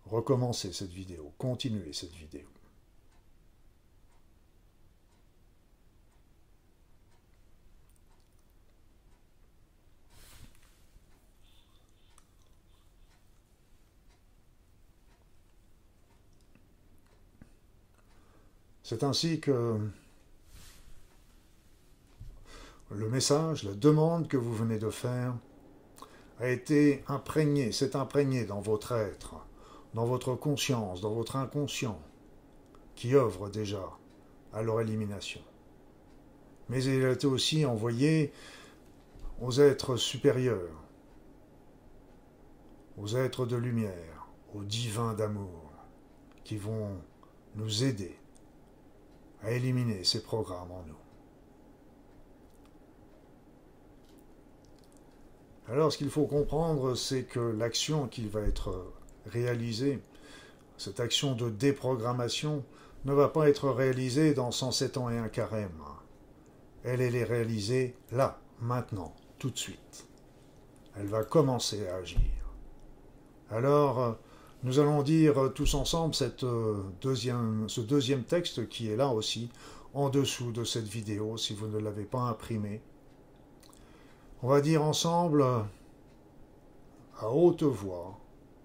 recommencez 0.05 0.71
cette 0.71 0.93
vidéo, 0.93 1.33
continuez 1.37 1.91
cette 1.91 2.13
vidéo. 2.13 2.47
C'est 18.89 19.03
ainsi 19.03 19.39
que 19.39 19.77
le 22.89 23.07
message, 23.07 23.61
la 23.61 23.75
demande 23.75 24.27
que 24.27 24.35
vous 24.35 24.55
venez 24.55 24.79
de 24.79 24.89
faire 24.89 25.35
a 26.39 26.49
été 26.49 27.03
imprégné, 27.07 27.71
s'est 27.71 27.95
imprégné 27.95 28.45
dans 28.45 28.61
votre 28.61 28.93
être, 28.93 29.45
dans 29.93 30.05
votre 30.05 30.33
conscience, 30.33 31.01
dans 31.01 31.13
votre 31.13 31.35
inconscient, 31.35 32.01
qui 32.95 33.13
œuvre 33.13 33.47
déjà 33.49 33.87
à 34.53 34.63
leur 34.63 34.81
élimination. 34.81 35.41
Mais 36.67 36.83
il 36.83 37.05
a 37.05 37.11
été 37.11 37.27
aussi 37.27 37.67
envoyé 37.67 38.33
aux 39.39 39.51
êtres 39.51 39.97
supérieurs, 39.97 40.83
aux 42.97 43.15
êtres 43.15 43.45
de 43.45 43.55
lumière, 43.55 44.25
aux 44.55 44.63
divins 44.63 45.13
d'amour, 45.13 45.71
qui 46.43 46.57
vont 46.57 46.97
nous 47.53 47.83
aider 47.83 48.17
à 49.43 49.51
éliminer 49.51 50.03
ces 50.03 50.21
programmes 50.21 50.71
en 50.71 50.83
nous. 50.87 50.95
Alors 55.67 55.91
ce 55.91 55.97
qu'il 55.97 56.09
faut 56.09 56.25
comprendre, 56.25 56.95
c'est 56.95 57.23
que 57.23 57.39
l'action 57.39 58.07
qui 58.07 58.27
va 58.27 58.41
être 58.41 58.91
réalisée, 59.27 59.99
cette 60.77 60.99
action 60.99 61.35
de 61.35 61.49
déprogrammation, 61.49 62.63
ne 63.05 63.13
va 63.13 63.29
pas 63.29 63.47
être 63.49 63.69
réalisée 63.69 64.33
dans 64.33 64.51
107 64.51 64.97
ans 64.97 65.09
et 65.09 65.17
un 65.17 65.29
carême. 65.29 65.69
Elle, 66.83 67.01
elle 67.01 67.15
est 67.15 67.23
réalisée 67.23 67.95
là, 68.11 68.39
maintenant, 68.59 69.13
tout 69.37 69.51
de 69.51 69.57
suite. 69.57 70.05
Elle 70.95 71.07
va 71.07 71.23
commencer 71.23 71.87
à 71.87 71.97
agir. 71.97 72.19
Alors, 73.51 74.17
nous 74.63 74.79
allons 74.79 75.03
dire 75.03 75.51
tous 75.55 75.73
ensemble 75.73 76.13
euh, 76.43 76.83
ce 77.67 77.81
deuxième 77.81 78.23
texte 78.23 78.67
qui 78.67 78.89
est 78.89 78.97
là 78.97 79.07
aussi, 79.09 79.49
en 79.93 80.09
dessous 80.09 80.51
de 80.51 80.65
cette 80.65 80.87
vidéo, 80.87 81.37
si 81.37 81.53
vous 81.53 81.67
ne 81.67 81.79
l'avez 81.79 82.03
pas 82.03 82.21
imprimé. 82.21 82.81
On 84.43 84.49
va 84.49 84.59
dire 84.59 84.83
ensemble, 84.83 85.43
à 87.19 87.29
haute 87.29 87.63
voix, 87.63 88.19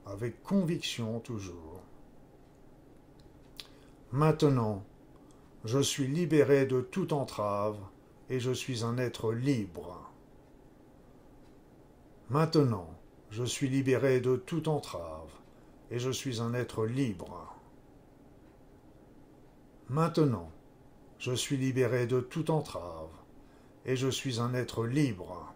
avec 0.07 0.43
conviction 0.43 1.21
toujours. 1.21 1.81
Maintenant, 4.11 4.85
je 5.65 5.79
suis 5.79 6.09
libéré 6.09 6.67
de 6.67 6.81
toute 6.81 7.13
entrave 7.13 7.79
et 8.31 8.41
je 8.41 8.53
suis 8.53 8.85
un 8.85 8.99
être 8.99 9.33
libre. 9.33 10.11
Maintenant, 12.31 12.89
je 13.31 13.45
suis 13.45 13.69
libéré 13.69 14.21
de 14.21 14.37
toute 14.37 14.69
entrave 14.69 15.34
et 15.91 15.99
je 15.99 16.11
suis 16.11 16.41
un 16.41 16.55
être 16.55 16.87
libre. 16.87 17.55
Maintenant, 19.89 20.51
je 21.19 21.33
suis 21.33 21.57
libéré 21.57 22.07
de 22.07 22.21
toute 22.21 22.51
entrave, 22.51 23.11
et 23.87 23.97
je 23.97 24.09
suis 24.09 24.41
un 24.41 24.55
être 24.55 24.87
libre. 24.87 25.55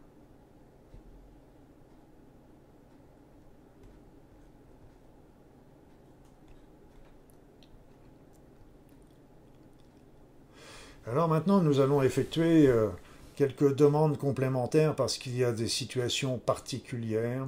Alors 11.06 11.26
maintenant, 11.26 11.62
nous 11.62 11.80
allons 11.80 12.02
effectuer 12.02 12.66
euh, 12.66 12.88
quelques 13.34 13.74
demandes 13.74 14.18
complémentaires 14.18 14.94
parce 14.94 15.16
qu'il 15.16 15.34
y 15.36 15.42
a 15.42 15.52
des 15.52 15.68
situations 15.68 16.36
particulières, 16.36 17.46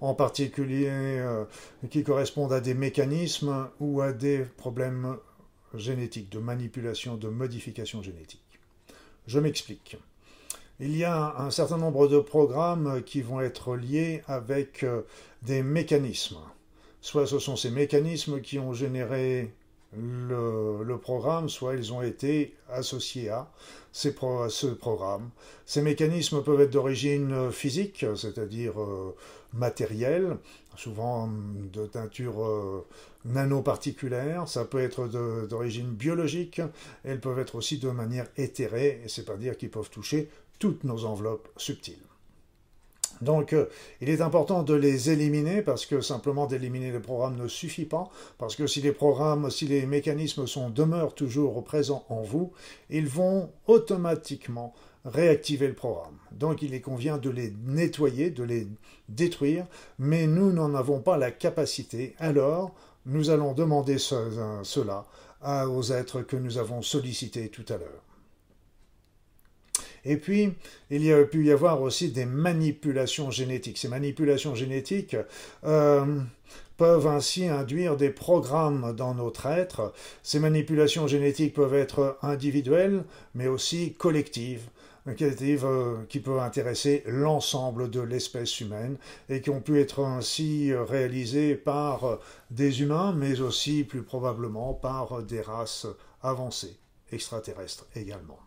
en 0.00 0.14
particulier 0.14 0.88
euh, 0.88 1.44
qui 1.90 2.02
correspondent 2.02 2.52
à 2.52 2.60
des 2.60 2.74
mécanismes 2.74 3.68
ou 3.80 4.00
à 4.00 4.12
des 4.12 4.38
problèmes 4.56 5.16
génétiques, 5.74 6.30
de 6.30 6.38
manipulation, 6.38 7.16
de 7.16 7.28
modification 7.28 8.02
génétique. 8.02 8.40
Je 9.26 9.38
m'explique. 9.38 9.96
Il 10.80 10.96
y 10.96 11.04
a 11.04 11.36
un 11.38 11.50
certain 11.50 11.76
nombre 11.76 12.08
de 12.08 12.18
programmes 12.18 13.02
qui 13.04 13.20
vont 13.20 13.40
être 13.40 13.76
liés 13.76 14.22
avec 14.26 14.82
euh, 14.82 15.02
des 15.42 15.62
mécanismes. 15.62 16.38
Soit 17.02 17.26
ce 17.26 17.38
sont 17.38 17.56
ces 17.56 17.70
mécanismes 17.70 18.40
qui 18.40 18.58
ont 18.58 18.72
généré 18.72 19.52
le, 19.96 20.96
programme, 20.96 21.48
soit 21.48 21.74
ils 21.74 21.92
ont 21.92 22.02
été 22.02 22.54
associés 22.68 23.30
à, 23.30 23.50
ces 23.92 24.14
ce 24.48 24.66
programme. 24.68 25.30
Ces 25.66 25.82
mécanismes 25.82 26.42
peuvent 26.42 26.60
être 26.60 26.70
d'origine 26.70 27.50
physique, 27.50 28.04
c'est-à-dire 28.16 28.80
euh, 28.80 29.14
matérielle, 29.52 30.36
souvent 30.76 31.28
de 31.72 31.86
teinture 31.86 32.44
euh, 32.44 32.86
nanoparticulaire, 33.24 34.48
ça 34.48 34.64
peut 34.64 34.80
être 34.80 35.08
d'origine 35.48 35.90
biologique, 35.90 36.60
elles 37.04 37.20
peuvent 37.20 37.38
être 37.38 37.56
aussi 37.56 37.78
de 37.78 37.90
manière 37.90 38.26
éthérée, 38.36 39.02
et 39.04 39.08
c'est 39.08 39.24
pas 39.24 39.36
dire 39.36 39.56
qu'ils 39.56 39.70
peuvent 39.70 39.90
toucher 39.90 40.30
toutes 40.58 40.84
nos 40.84 41.04
enveloppes 41.04 41.48
subtiles. 41.56 42.09
Donc, 43.20 43.52
euh, 43.52 43.66
il 44.00 44.08
est 44.08 44.20
important 44.20 44.62
de 44.62 44.74
les 44.74 45.10
éliminer 45.10 45.62
parce 45.62 45.86
que 45.86 46.00
simplement 46.00 46.46
d'éliminer 46.46 46.92
les 46.92 47.00
programmes 47.00 47.36
ne 47.36 47.48
suffit 47.48 47.84
pas. 47.84 48.10
Parce 48.38 48.56
que 48.56 48.66
si 48.66 48.80
les 48.80 48.92
programmes, 48.92 49.50
si 49.50 49.66
les 49.66 49.86
mécanismes 49.86 50.46
sont, 50.46 50.70
demeurent 50.70 51.14
toujours 51.14 51.62
présents 51.64 52.04
en 52.08 52.22
vous, 52.22 52.52
ils 52.88 53.08
vont 53.08 53.50
automatiquement 53.66 54.74
réactiver 55.04 55.68
le 55.68 55.74
programme. 55.74 56.16
Donc, 56.32 56.62
il 56.62 56.80
convient 56.82 57.18
de 57.18 57.30
les 57.30 57.52
nettoyer, 57.66 58.30
de 58.30 58.42
les 58.42 58.66
détruire, 59.08 59.66
mais 59.98 60.26
nous 60.26 60.52
n'en 60.52 60.74
avons 60.74 61.00
pas 61.00 61.16
la 61.16 61.30
capacité. 61.30 62.14
Alors, 62.18 62.74
nous 63.06 63.30
allons 63.30 63.54
demander 63.54 63.98
cela 63.98 65.06
aux 65.42 65.92
êtres 65.92 66.22
que 66.22 66.36
nous 66.36 66.58
avons 66.58 66.82
sollicités 66.82 67.48
tout 67.48 67.64
à 67.70 67.78
l'heure. 67.78 68.09
Et 70.04 70.16
puis, 70.16 70.52
il 70.90 71.04
y 71.04 71.12
a 71.12 71.24
pu 71.24 71.44
y 71.44 71.52
avoir 71.52 71.82
aussi 71.82 72.10
des 72.10 72.26
manipulations 72.26 73.30
génétiques. 73.30 73.78
Ces 73.78 73.88
manipulations 73.88 74.54
génétiques 74.54 75.16
euh, 75.64 76.20
peuvent 76.76 77.06
ainsi 77.06 77.46
induire 77.46 77.96
des 77.96 78.10
programmes 78.10 78.94
dans 78.96 79.14
notre 79.14 79.46
être. 79.46 79.92
Ces 80.22 80.38
manipulations 80.38 81.06
génétiques 81.06 81.54
peuvent 81.54 81.74
être 81.74 82.18
individuelles, 82.22 83.04
mais 83.34 83.48
aussi 83.48 83.94
collectives. 83.94 84.68
Euh, 85.08 86.04
qui 86.08 86.20
peut 86.20 86.40
intéresser 86.40 87.02
l'ensemble 87.06 87.90
de 87.90 88.00
l'espèce 88.00 88.60
humaine 88.60 88.98
et 89.28 89.40
qui 89.40 89.50
ont 89.50 89.60
pu 89.60 89.80
être 89.80 90.00
ainsi 90.04 90.72
réalisées 90.74 91.56
par 91.56 92.18
des 92.50 92.82
humains, 92.82 93.12
mais 93.12 93.40
aussi 93.40 93.84
plus 93.84 94.02
probablement 94.02 94.74
par 94.74 95.22
des 95.22 95.40
races 95.40 95.86
avancées, 96.22 96.76
extraterrestres 97.10 97.86
également. 97.96 98.38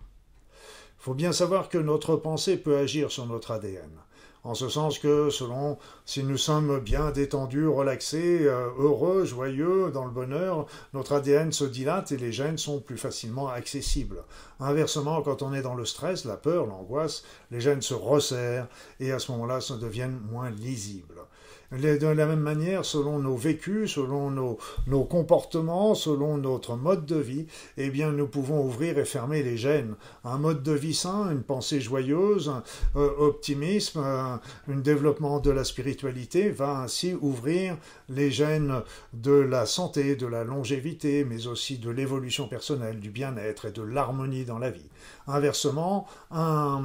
Faut 1.03 1.13
bien 1.13 1.33
savoir 1.33 1.67
que 1.67 1.77
notre 1.77 2.15
pensée 2.15 2.55
peut 2.55 2.77
agir 2.77 3.11
sur 3.11 3.25
notre 3.25 3.51
ADN 3.51 3.91
en 4.43 4.53
ce 4.53 4.67
sens 4.67 4.99
que 4.99 5.29
selon 5.29 5.77
si 6.05 6.23
nous 6.23 6.37
sommes 6.37 6.79
bien 6.79 7.11
détendus, 7.11 7.67
relaxés, 7.67 8.39
euh, 8.41 8.69
heureux, 8.77 9.23
joyeux, 9.25 9.91
dans 9.91 10.05
le 10.05 10.11
bonheur, 10.11 10.65
notre 10.93 11.13
ADN 11.13 11.51
se 11.51 11.63
dilate 11.63 12.11
et 12.11 12.17
les 12.17 12.31
gènes 12.31 12.57
sont 12.57 12.79
plus 12.79 12.97
facilement 12.97 13.47
accessibles. 13.47 14.23
Inversement, 14.59 15.21
quand 15.21 15.41
on 15.41 15.53
est 15.53 15.61
dans 15.61 15.75
le 15.75 15.85
stress, 15.85 16.25
la 16.25 16.35
peur, 16.35 16.65
l'angoisse, 16.65 17.23
les 17.51 17.61
gènes 17.61 17.81
se 17.81 17.93
resserrent 17.93 18.67
et 18.99 19.11
à 19.11 19.19
ce 19.19 19.31
moment-là, 19.31 19.61
ça 19.61 19.77
deviennent 19.77 20.19
moins 20.29 20.49
lisibles. 20.49 21.21
De 21.73 22.05
la 22.05 22.27
même 22.27 22.39
manière, 22.39 22.85
selon 22.85 23.17
nos 23.17 23.35
vécus, 23.35 23.93
selon 23.93 24.29
nos, 24.29 24.59
nos, 24.85 25.05
comportements, 25.05 25.95
selon 25.95 26.37
notre 26.37 26.75
mode 26.75 27.07
de 27.07 27.15
vie, 27.15 27.47
eh 27.77 27.89
bien, 27.89 28.11
nous 28.11 28.27
pouvons 28.27 28.63
ouvrir 28.63 28.99
et 28.99 29.05
fermer 29.05 29.41
les 29.41 29.57
gènes. 29.57 29.95
Un 30.23 30.37
mode 30.37 30.61
de 30.61 30.71
vie 30.71 30.93
sain, 30.93 31.31
une 31.31 31.41
pensée 31.41 31.81
joyeuse, 31.81 32.49
un 32.49 32.63
euh, 32.95 33.09
optimisme, 33.17 33.99
un, 34.01 34.39
un, 34.67 34.75
développement 34.75 35.39
de 35.39 35.49
la 35.49 35.63
spiritualité 35.63 36.51
va 36.51 36.77
ainsi 36.77 37.15
ouvrir 37.19 37.75
les 38.07 38.29
gènes 38.29 38.81
de 39.13 39.31
la 39.33 39.65
santé, 39.65 40.15
de 40.15 40.27
la 40.27 40.43
longévité, 40.43 41.23
mais 41.23 41.47
aussi 41.47 41.79
de 41.79 41.89
l'évolution 41.89 42.47
personnelle, 42.47 42.99
du 42.99 43.09
bien-être 43.09 43.65
et 43.65 43.71
de 43.71 43.81
l'harmonie 43.81 44.45
dans 44.45 44.59
la 44.59 44.69
vie. 44.69 44.89
Inversement, 45.25 46.05
un 46.29 46.83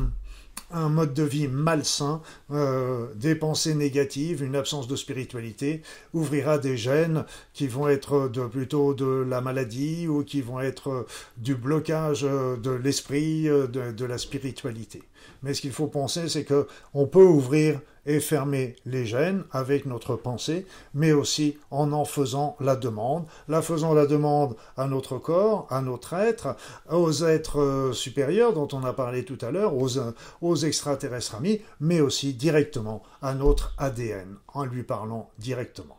un 0.71 0.89
mode 0.89 1.15
de 1.15 1.23
vie 1.23 1.49
malsain, 1.49 2.21
euh, 2.51 3.07
des 3.15 3.35
pensées 3.35 3.75
négatives, 3.75 4.43
une 4.43 4.57
absence 4.57 4.89
de 4.89 4.97
spiritualité, 4.97 5.83
ouvrira 6.13 6.59
des 6.59 6.77
gènes 6.77 7.25
qui 7.53 7.69
vont 7.69 7.89
être 7.89 8.29
de, 8.29 8.47
plutôt 8.47 8.95
de 8.95 9.25
la 9.29 9.41
maladie 9.41 10.09
ou 10.09 10.25
qui 10.25 10.43
vont 10.43 10.61
être 10.61 11.07
du 11.37 11.55
blocage 11.55 12.23
de 12.23 12.71
l'esprit, 12.71 13.45
de, 13.45 13.93
de 13.93 14.05
la 14.05 14.19
spiritualité. 14.19 15.03
Mais 15.43 15.55
ce 15.55 15.61
qu'il 15.61 15.73
faut 15.73 15.87
penser, 15.87 16.29
c'est 16.29 16.45
que 16.45 16.67
on 16.95 17.07
peut 17.07 17.25
ouvrir 17.25 17.81
et 18.07 18.21
fermer 18.21 18.75
les 18.87 19.05
gènes 19.05 19.45
avec 19.53 19.85
notre 19.85 20.17
pensée, 20.17 20.67
mais 20.95 21.13
aussi 21.13 21.59
en 21.71 21.93
en 21.93 22.07
faisant 22.07 22.57
la 22.59 22.75
demande, 22.75 23.27
la 23.49 23.61
faisant 23.61 23.93
la 23.93 24.07
demande 24.07 24.57
à 24.77 24.87
notre 24.87 25.19
corps, 25.19 25.67
à 25.71 25.83
notre 25.83 26.15
être, 26.15 26.57
aux 26.91 27.13
êtres 27.25 27.61
euh, 27.61 27.93
supérieurs 27.93 28.55
dont 28.55 28.69
on 28.73 28.83
a 28.85 28.95
parlé 28.95 29.25
tout 29.25 29.39
à 29.43 29.51
l'heure, 29.51 29.75
aux, 29.75 29.99
aux 30.41 30.57
extraterrestres 30.57 31.35
amis, 31.35 31.61
mais 31.81 32.01
aussi 32.01 32.33
directement 32.33 33.03
à 33.21 33.35
notre 33.35 33.75
ADN, 33.77 34.37
en 34.55 34.65
lui 34.65 34.85
parlant 34.85 35.31
directement. 35.39 35.99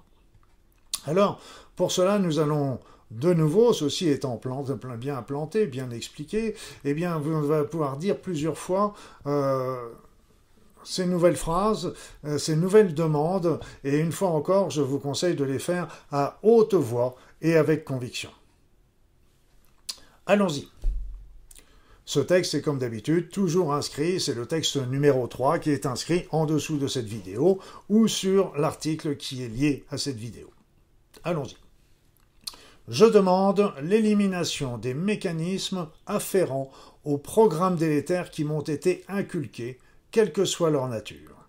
Alors, 1.06 1.40
pour 1.76 1.92
cela, 1.92 2.20
nous 2.20 2.40
allons 2.40 2.80
de 3.12 3.34
nouveau, 3.34 3.74
ceci 3.74 4.10
étant 4.10 4.40
bien 4.98 5.18
implanté, 5.18 5.66
bien 5.66 5.90
expliqué, 5.90 6.56
eh 6.86 6.94
bien, 6.94 7.18
on 7.18 7.42
va 7.42 7.64
pouvoir 7.64 7.98
dire 7.98 8.18
plusieurs 8.18 8.58
fois 8.58 8.94
euh, 9.26 9.90
ces 10.84 11.06
nouvelles 11.06 11.36
phrases, 11.36 11.94
euh, 12.26 12.38
ces 12.38 12.56
nouvelles 12.56 12.94
demandes, 12.94 13.60
et 13.84 13.98
une 13.98 14.12
fois 14.12 14.30
encore, 14.30 14.70
je 14.70 14.82
vous 14.82 15.00
conseille 15.00 15.36
de 15.36 15.44
les 15.44 15.60
faire 15.60 15.88
à 16.12 16.40
haute 16.44 16.76
voix 16.76 17.16
et 17.42 17.56
avec 17.56 17.84
conviction. 17.84 18.30
Allons-y. 20.26 20.68
Ce 22.06 22.20
texte 22.20 22.56
est 22.56 22.62
comme 22.62 22.80
d'habitude 22.80 23.30
toujours 23.30 23.74
inscrit, 23.74 24.20
c'est 24.20 24.34
le 24.34 24.48
texte 24.48 24.78
numéro 24.78 25.28
3 25.28 25.60
qui 25.60 25.70
est 25.70 25.86
inscrit 25.86 26.26
en 26.32 26.48
dessous 26.48 26.78
de 26.78 26.88
cette 26.88 27.06
vidéo 27.06 27.60
ou 27.88 28.08
sur 28.08 28.56
l'article 28.58 29.16
qui 29.16 29.44
est 29.44 29.48
lié 29.48 29.86
à 29.92 29.98
cette 30.00 30.18
vidéo. 30.18 30.50
Allons-y. 31.24 31.69
Je 32.90 33.06
demande 33.06 33.72
l'élimination 33.84 34.80
des 34.80 34.96
mécanismes 34.96 35.88
afférents 36.08 36.72
aux 37.06 37.20
programmes 37.20 37.76
délétères 37.76 38.32
qui 38.32 38.44
m'ont 38.44 38.62
été 38.64 39.06
inculqués 39.08 39.78
quelle 40.10 40.34
que 40.34 40.44
soit 40.44 40.72
leur 40.72 40.88
nature. 40.88 41.46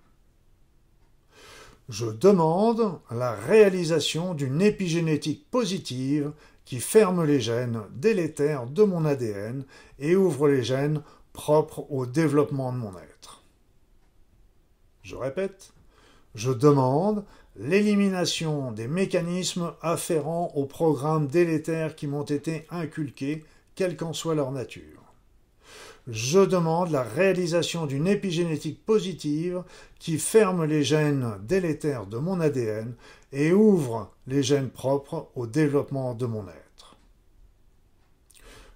Je 1.88 2.04
demande 2.04 3.00
la 3.10 3.32
réalisation 3.32 4.34
d'une 4.34 4.60
épigénétique 4.60 5.50
positive 5.50 6.32
qui 6.66 6.78
ferme 6.78 7.24
les 7.24 7.40
gènes 7.40 7.80
délétères 7.94 8.66
de 8.66 8.82
mon 8.82 9.06
ADN 9.06 9.64
et 9.98 10.16
ouvre 10.16 10.46
les 10.46 10.62
gènes 10.62 11.02
propres 11.32 11.90
au 11.90 12.04
développement 12.04 12.70
de 12.70 12.78
mon 12.78 12.92
être. 12.98 13.42
Je 15.02 15.16
répète, 15.16 15.72
je 16.34 16.52
demande 16.52 17.24
l'élimination 17.56 18.72
des 18.72 18.88
mécanismes 18.88 19.72
afférents 19.82 20.52
aux 20.54 20.66
programmes 20.66 21.26
délétères 21.26 21.96
qui 21.96 22.06
m'ont 22.06 22.24
été 22.24 22.66
inculqués, 22.70 23.44
quelle 23.74 23.96
qu'en 23.96 24.12
soit 24.12 24.34
leur 24.34 24.52
nature 24.52 25.00
je 26.06 26.40
demande 26.40 26.90
la 26.90 27.02
réalisation 27.02 27.86
d'une 27.86 28.06
épigénétique 28.06 28.84
positive 28.84 29.62
qui 29.98 30.18
ferme 30.18 30.64
les 30.64 30.82
gènes 30.82 31.34
délétères 31.42 32.06
de 32.06 32.18
mon 32.18 32.40
ADN 32.40 32.94
et 33.32 33.52
ouvre 33.52 34.10
les 34.26 34.42
gènes 34.42 34.70
propres 34.70 35.28
au 35.36 35.46
développement 35.46 36.14
de 36.14 36.26
mon 36.26 36.46
être. 36.48 36.96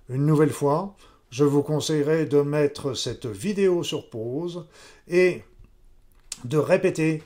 Une 0.08 0.26
nouvelle 0.26 0.52
fois, 0.52 0.96
je 1.30 1.44
vous 1.44 1.62
conseillerais 1.62 2.26
de 2.26 2.40
mettre 2.42 2.94
cette 2.94 3.26
vidéo 3.26 3.82
sur 3.82 4.10
pause 4.10 4.66
et 5.08 5.42
de 6.44 6.58
répéter 6.58 7.22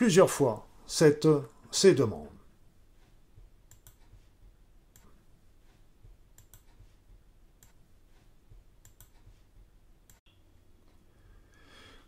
plusieurs 0.00 0.30
fois 0.30 0.66
cette, 0.86 1.28
ces 1.70 1.92
demandes. 1.92 2.26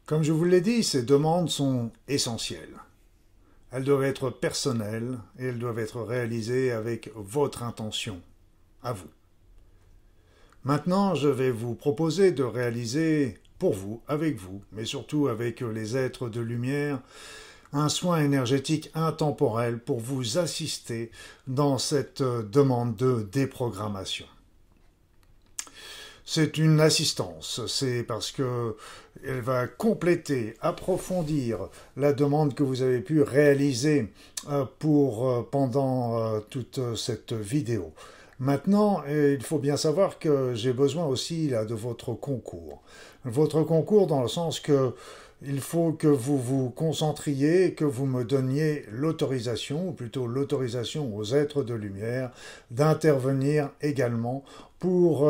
Comme 0.07 0.22
je 0.22 0.33
vous 0.33 0.46
l'ai 0.46 0.62
dit, 0.62 0.83
ces 0.83 1.02
demandes 1.02 1.50
sont 1.50 1.92
essentielles. 2.09 2.78
Elles 3.70 3.85
doivent 3.85 4.05
être 4.05 4.31
personnelles 4.31 5.18
et 5.38 5.48
elles 5.48 5.59
doivent 5.59 5.78
être 5.78 6.00
réalisées 6.00 6.72
avec 6.72 7.11
votre 7.14 7.62
intention, 7.62 8.22
à 8.83 8.94
vous. 8.94 9.11
Maintenant, 10.64 11.14
je 11.14 11.28
vais 11.28 11.50
vous 11.50 11.74
proposer 11.74 12.33
de 12.33 12.42
réaliser 12.42 13.37
pour 13.59 13.74
vous, 13.74 14.00
avec 14.09 14.38
vous, 14.38 14.62
mais 14.72 14.87
surtout 14.87 15.28
avec 15.28 15.61
les 15.61 15.94
êtres 15.94 16.31
de 16.31 16.40
lumière, 16.40 17.02
un 17.72 17.88
soin 17.88 18.22
énergétique 18.22 18.90
intemporel 18.94 19.78
pour 19.78 20.00
vous 20.00 20.38
assister 20.38 21.11
dans 21.46 21.78
cette 21.78 22.22
demande 22.22 22.96
de 22.96 23.26
déprogrammation 23.32 24.26
c'est 26.24 26.56
une 26.56 26.80
assistance. 26.80 27.61
C'est 27.66 28.04
parce 28.04 28.30
que 28.32 28.76
elle 29.22 29.40
va 29.40 29.66
compléter, 29.66 30.56
approfondir 30.61 31.68
la 31.96 32.12
demande 32.12 32.54
que 32.54 32.62
vous 32.62 32.82
avez 32.82 33.00
pu 33.00 33.22
réaliser 33.22 34.11
euh, 34.48 34.64
pour 34.78 35.28
euh, 35.28 35.48
pendant 35.50 36.18
euh, 36.18 36.40
toute 36.48 36.80
cette 36.96 37.32
vidéo. 37.32 37.92
Maintenant, 38.38 39.04
il 39.08 39.42
faut 39.42 39.58
bien 39.58 39.76
savoir 39.76 40.18
que 40.18 40.52
j'ai 40.54 40.72
besoin 40.72 41.04
aussi 41.04 41.48
là, 41.48 41.64
de 41.64 41.74
votre 41.74 42.12
concours. 42.12 42.82
Votre 43.24 43.62
concours 43.62 44.08
dans 44.08 44.20
le 44.20 44.26
sens 44.26 44.58
que 44.58 44.94
il 45.44 45.61
faut 45.61 45.92
que 45.92 46.07
vous 46.07 46.38
vous 46.38 46.70
concentriez, 46.70 47.74
que 47.74 47.85
vous 47.85 48.07
me 48.07 48.24
donniez 48.24 48.85
l'autorisation, 48.90 49.88
ou 49.88 49.92
plutôt 49.92 50.26
l'autorisation 50.26 51.16
aux 51.16 51.35
êtres 51.35 51.62
de 51.62 51.74
lumière, 51.74 52.31
d'intervenir 52.70 53.70
également 53.81 54.44
pour 54.78 55.28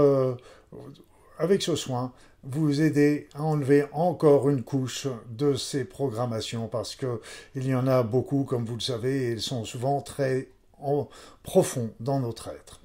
avec 1.39 1.63
ce 1.63 1.77
soin, 1.77 2.13
vous 2.45 2.81
aider 2.81 3.29
à 3.35 3.43
enlever 3.43 3.85
encore 3.93 4.49
une 4.49 4.63
couche 4.63 5.07
de 5.31 5.55
ces 5.55 5.85
programmations 5.85 6.69
parce 6.69 6.97
que 6.97 7.21
il 7.55 7.67
y 7.67 7.75
en 7.75 7.87
a 7.87 8.03
beaucoup, 8.03 8.45
comme 8.45 8.65
vous 8.65 8.75
le 8.75 8.81
savez, 8.81 9.25
et 9.25 9.33
elles 9.33 9.41
sont 9.41 9.65
souvent 9.65 10.01
très 10.01 10.49
profonds 11.43 11.91
dans 12.01 12.21
notre 12.21 12.49
être. 12.49 12.81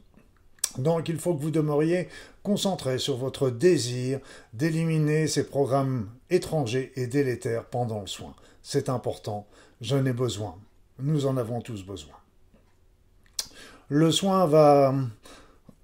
Donc 0.77 1.09
il 1.09 1.17
faut 1.17 1.33
que 1.33 1.41
vous 1.41 1.51
demeuriez 1.51 2.07
concentré 2.47 2.97
sur 2.97 3.17
votre 3.17 3.49
désir 3.49 4.21
d'éliminer 4.53 5.27
ces 5.27 5.45
programmes 5.45 6.07
étrangers 6.29 6.93
et 6.95 7.05
délétères 7.05 7.65
pendant 7.65 7.99
le 7.99 8.07
soin. 8.07 8.33
C'est 8.63 8.87
important, 8.87 9.45
j'en 9.81 10.05
ai 10.05 10.13
besoin. 10.13 10.55
Nous 10.97 11.25
en 11.25 11.35
avons 11.35 11.59
tous 11.59 11.83
besoin. 11.83 12.15
Le 13.89 14.13
soin 14.13 14.45
va 14.45 14.95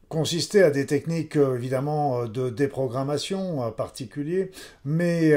consister 0.08 0.64
à 0.64 0.72
des 0.72 0.86
techniques 0.86 1.36
euh, 1.36 1.58
évidemment 1.58 2.22
euh, 2.22 2.28
de 2.28 2.50
déprogrammation 2.50 3.70
particulier, 3.74 4.50
mais 4.86 5.34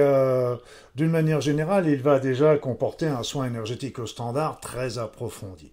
d'une 0.95 1.11
manière 1.11 1.41
générale, 1.41 1.89
il 1.89 2.03
va 2.03 2.21
déjà 2.21 2.57
comporter 2.57 3.07
un 3.07 3.25
soin 3.25 3.47
énergétique 3.47 3.99
au 3.99 4.07
standard 4.07 4.61
très 4.61 4.99
approfondi. 4.99 5.73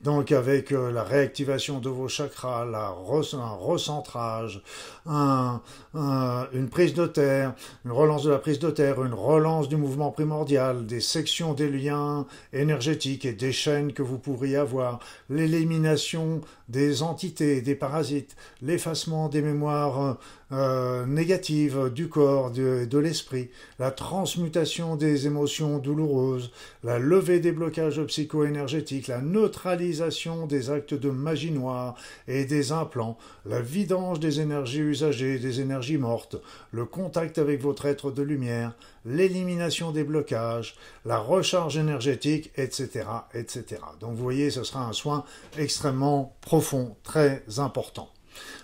Donc 0.00 0.32
avec 0.32 0.72
euh, 0.72 0.90
la 0.90 1.04
réactivation 1.04 1.78
de 1.78 1.90
vos 1.90 2.08
chakras, 2.08 2.64
la 2.64 2.88
un 2.88 3.54
recentrage, 3.54 4.62
une 5.06 6.68
prise 6.70 6.94
de 6.94 7.06
terre, 7.06 7.54
une 7.84 7.92
relance 7.92 8.24
de 8.24 8.30
la 8.30 8.38
prise 8.38 8.58
de 8.58 8.70
terre, 8.70 9.02
une 9.04 9.14
relance 9.14 9.68
du 9.68 9.76
mouvement 9.76 10.10
primordial, 10.10 10.86
des 10.86 11.00
sections 11.00 11.54
des 11.54 11.68
liens 11.68 12.26
énergétiques 12.52 13.24
et 13.24 13.32
des 13.32 13.52
chaînes 13.52 13.92
que 13.92 14.02
vous 14.02 14.18
pourriez 14.18 14.56
avoir, 14.56 15.00
l'élimination 15.28 16.40
des 16.68 17.02
entités, 17.02 17.62
des 17.62 17.74
parasites, 17.74 18.36
l'effacement 18.62 19.28
des 19.28 19.42
mémoires 19.42 20.18
euh, 20.52 21.06
négatives 21.06 21.90
du 21.94 22.08
corps, 22.08 22.50
de, 22.50 22.84
de 22.84 22.98
l'esprit, 22.98 23.50
la 23.78 23.90
transmutation 23.90 24.96
des 24.96 25.26
émotions 25.26 25.78
douloureuses, 25.78 26.50
la 26.82 26.98
levée 26.98 27.40
des 27.40 27.52
blocages 27.52 28.02
psycho-énergétiques, 28.02 29.08
la 29.08 29.20
neutralisation 29.20 30.46
des 30.46 30.70
actes 30.70 30.94
de 30.94 31.10
magie 31.10 31.52
noire 31.52 31.94
et 32.26 32.44
des 32.44 32.72
implants, 32.72 33.16
la 33.46 33.60
vidange 33.60 34.20
des 34.20 34.40
énergies 34.40 34.80
des 35.08 35.60
énergies 35.60 35.98
mortes, 35.98 36.36
le 36.70 36.84
contact 36.84 37.38
avec 37.38 37.60
votre 37.60 37.86
être 37.86 38.10
de 38.10 38.22
lumière, 38.22 38.74
l'élimination 39.04 39.90
des 39.90 40.04
blocages, 40.04 40.76
la 41.04 41.18
recharge 41.18 41.76
énergétique, 41.76 42.50
etc., 42.56 43.06
etc. 43.34 43.80
Donc 44.00 44.14
vous 44.14 44.22
voyez, 44.22 44.50
ce 44.50 44.62
sera 44.62 44.86
un 44.86 44.92
soin 44.92 45.24
extrêmement 45.56 46.36
profond, 46.40 46.96
très 47.02 47.42
important. 47.58 48.10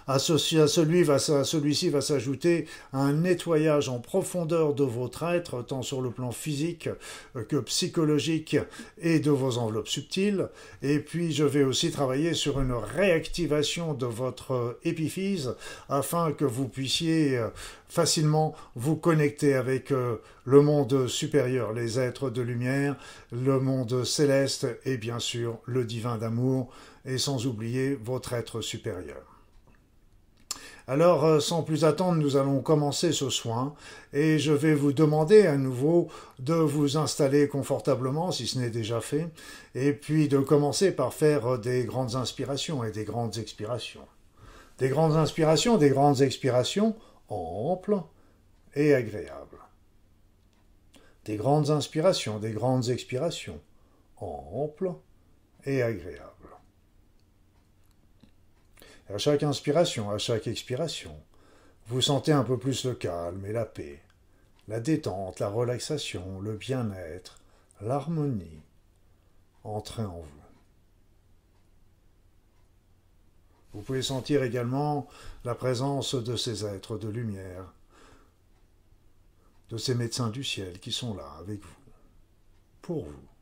À, 0.06 0.18
celui-ci 0.18 1.90
va 1.90 2.00
s'ajouter 2.00 2.66
un 2.92 3.12
nettoyage 3.12 3.88
en 3.88 3.98
profondeur 3.98 4.74
de 4.74 4.84
votre 4.84 5.24
être, 5.24 5.62
tant 5.62 5.82
sur 5.82 6.00
le 6.00 6.10
plan 6.10 6.30
physique 6.30 6.88
que 7.48 7.56
psychologique 7.56 8.56
et 9.00 9.18
de 9.18 9.30
vos 9.30 9.58
enveloppes 9.58 9.88
subtiles. 9.88 10.48
Et 10.82 11.00
puis 11.00 11.32
je 11.32 11.44
vais 11.44 11.64
aussi 11.64 11.90
travailler 11.90 12.34
sur 12.34 12.60
une 12.60 12.72
réactivation 12.72 13.94
de 13.94 14.06
votre 14.06 14.78
épiphyse 14.84 15.54
afin 15.88 16.32
que 16.32 16.44
vous 16.44 16.68
puissiez 16.68 17.36
euh, 17.36 17.48
facilement 17.88 18.54
vous 18.74 18.96
connecter 18.96 19.54
avec 19.54 19.90
euh, 19.90 20.16
le 20.44 20.62
monde 20.62 21.08
supérieur, 21.08 21.72
les 21.72 21.98
êtres 21.98 22.30
de 22.30 22.42
lumière, 22.42 22.96
le 23.32 23.58
monde 23.60 24.04
céleste 24.04 24.66
et 24.84 24.96
bien 24.96 25.18
sûr 25.18 25.58
le 25.66 25.84
divin 25.84 26.18
d'amour, 26.18 26.72
et 27.04 27.18
sans 27.18 27.46
oublier 27.46 27.94
votre 27.94 28.32
être 28.32 28.60
supérieur. 28.60 29.35
Alors, 30.88 31.24
euh, 31.24 31.40
sans 31.40 31.64
plus 31.64 31.84
attendre, 31.84 32.22
nous 32.22 32.36
allons 32.36 32.60
commencer 32.60 33.10
ce 33.12 33.28
soin 33.28 33.74
et 34.12 34.38
je 34.38 34.52
vais 34.52 34.74
vous 34.74 34.92
demander 34.92 35.44
à 35.44 35.56
nouveau 35.56 36.08
de 36.38 36.54
vous 36.54 36.96
installer 36.96 37.48
confortablement, 37.48 38.30
si 38.30 38.46
ce 38.46 38.60
n'est 38.60 38.70
déjà 38.70 39.00
fait, 39.00 39.28
et 39.74 39.92
puis 39.92 40.28
de 40.28 40.38
commencer 40.38 40.92
par 40.92 41.12
faire 41.12 41.58
des 41.58 41.84
grandes 41.84 42.14
inspirations 42.14 42.84
et 42.84 42.92
des 42.92 43.04
grandes 43.04 43.36
expirations. 43.38 44.06
Des 44.78 44.88
grandes 44.88 45.16
inspirations, 45.16 45.76
des 45.76 45.90
grandes 45.90 46.22
expirations 46.22 46.94
amples 47.28 47.98
et 48.76 48.94
agréables. 48.94 49.58
Des 51.24 51.36
grandes 51.36 51.70
inspirations, 51.70 52.38
des 52.38 52.52
grandes 52.52 52.90
expirations 52.90 53.60
amples 54.18 54.92
et 55.64 55.82
agréables. 55.82 56.35
À 59.08 59.18
chaque 59.18 59.44
inspiration, 59.44 60.10
à 60.10 60.18
chaque 60.18 60.48
expiration, 60.48 61.16
vous 61.86 62.00
sentez 62.00 62.32
un 62.32 62.42
peu 62.42 62.58
plus 62.58 62.84
le 62.84 62.94
calme 62.94 63.44
et 63.46 63.52
la 63.52 63.64
paix, 63.64 64.02
la 64.66 64.80
détente, 64.80 65.38
la 65.38 65.48
relaxation, 65.48 66.40
le 66.40 66.56
bien-être, 66.56 67.38
l'harmonie 67.80 68.62
entrer 69.62 70.04
en 70.04 70.20
vous. 70.20 70.42
Vous 73.72 73.82
pouvez 73.82 74.02
sentir 74.02 74.42
également 74.42 75.06
la 75.44 75.54
présence 75.54 76.14
de 76.14 76.34
ces 76.34 76.64
êtres 76.64 76.98
de 76.98 77.08
lumière, 77.08 77.72
de 79.70 79.76
ces 79.76 79.94
médecins 79.94 80.30
du 80.30 80.42
ciel 80.42 80.80
qui 80.80 80.92
sont 80.92 81.14
là 81.14 81.30
avec 81.38 81.60
vous, 81.60 81.92
pour 82.82 83.04
vous. 83.04 83.35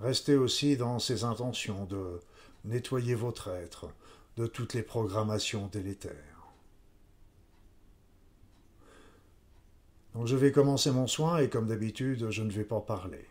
Restez 0.00 0.36
aussi 0.36 0.76
dans 0.76 0.98
ces 0.98 1.24
intentions 1.24 1.84
de 1.86 2.20
nettoyer 2.64 3.14
votre 3.14 3.48
être 3.48 3.88
de 4.36 4.46
toutes 4.46 4.74
les 4.74 4.82
programmations 4.82 5.68
délétères. 5.68 6.52
Donc 10.14 10.26
je 10.26 10.36
vais 10.36 10.52
commencer 10.52 10.90
mon 10.90 11.06
soin 11.06 11.38
et 11.38 11.48
comme 11.48 11.68
d'habitude, 11.68 12.30
je 12.30 12.42
ne 12.42 12.50
vais 12.50 12.64
pas 12.64 12.80
parler. 12.80 13.26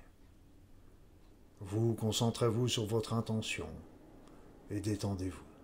Vous 1.60 1.94
concentrez-vous 1.94 2.68
sur 2.68 2.86
votre 2.86 3.14
intention 3.14 3.68
et 4.70 4.80
détendez-vous. 4.80 5.55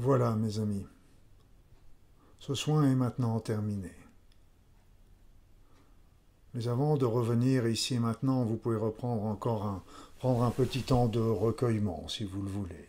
Voilà, 0.00 0.36
mes 0.36 0.60
amis. 0.60 0.86
Ce 2.38 2.54
soin 2.54 2.88
est 2.88 2.94
maintenant 2.94 3.40
terminé. 3.40 3.90
Mais 6.54 6.68
avant 6.68 6.96
de 6.96 7.04
revenir 7.04 7.66
ici 7.66 7.94
et 7.94 7.98
maintenant, 7.98 8.44
vous 8.44 8.54
pouvez 8.54 8.76
reprendre 8.76 9.24
encore 9.24 9.66
un, 9.66 9.82
prendre 10.20 10.44
un 10.44 10.52
petit 10.52 10.82
temps 10.82 11.08
de 11.08 11.18
recueillement, 11.18 12.06
si 12.06 12.22
vous 12.22 12.40
le 12.42 12.48
voulez. 12.48 12.88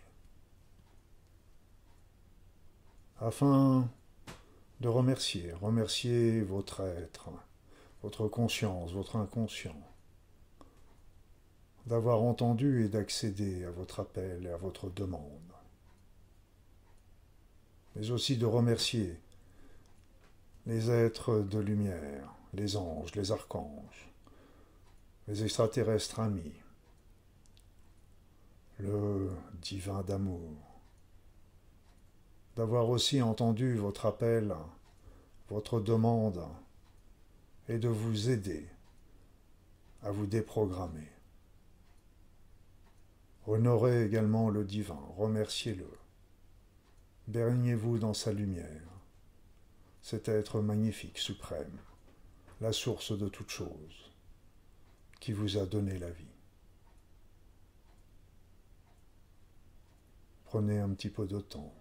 Afin 3.20 3.89
de 4.80 4.88
remercier, 4.88 5.51
remercier 5.53 6.41
votre 6.41 6.82
être, 6.82 7.32
votre 8.03 8.28
conscience, 8.28 8.91
votre 8.91 9.16
inconscient, 9.16 9.82
d'avoir 11.88 12.22
entendu 12.22 12.86
et 12.86 12.88
d'accéder 12.88 13.66
à 13.66 13.72
votre 13.72 13.99
appel 13.99 14.45
et 14.45 14.51
à 14.51 14.57
votre 14.57 14.91
demande 14.91 15.49
mais 18.00 18.12
aussi 18.12 18.38
de 18.38 18.45
remercier 18.45 19.20
les 20.66 20.89
êtres 20.89 21.41
de 21.41 21.60
lumière, 21.60 22.34
les 22.54 22.78
anges, 22.78 23.14
les 23.14 23.34
archanges, 23.34 24.10
les 25.28 25.43
extraterrestres 25.43 26.22
amis, 26.22 26.54
le 28.80 29.30
divin 29.62 30.02
d'amour, 30.04 30.56
d'avoir 32.56 32.88
aussi 32.88 33.22
entendu 33.22 33.76
votre 33.76 34.06
appel, 34.06 34.56
votre 35.50 35.82
demande, 35.82 36.47
et 37.68 37.80
de 37.80 37.89
vous 37.89 38.30
aider 38.30 38.66
à 40.04 40.12
vous 40.12 40.26
déprogrammer. 40.26 41.12
Honorez 43.45 44.06
également 44.06 44.50
le 44.50 44.64
divin, 44.64 45.00
remerciez-le 45.18 45.99
baignez-vous 47.30 47.99
dans 47.99 48.15
sa 48.15 48.34
lumière. 48.34 48.82
Cet 50.01 50.27
être 50.27 50.61
magnifique, 50.61 51.19
suprême, 51.19 51.77
la 52.59 52.73
source 52.73 53.15
de 53.17 53.30
toute 53.30 53.51
chose, 53.51 54.11
qui 55.19 55.34
vous 55.34 55.57
a 55.57 55.65
donné 55.67 55.99
la 55.99 56.09
vie. 56.09 56.25
Prenez 60.45 60.80
un 60.80 60.89
petit 60.89 61.09
peu 61.09 61.27
de 61.27 61.39
temps. 61.39 61.78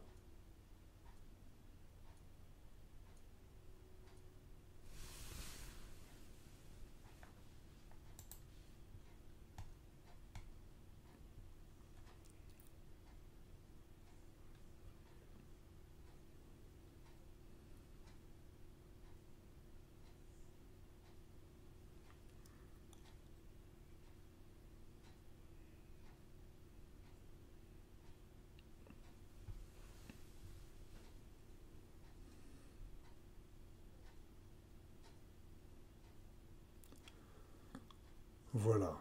Voilà. 38.61 38.92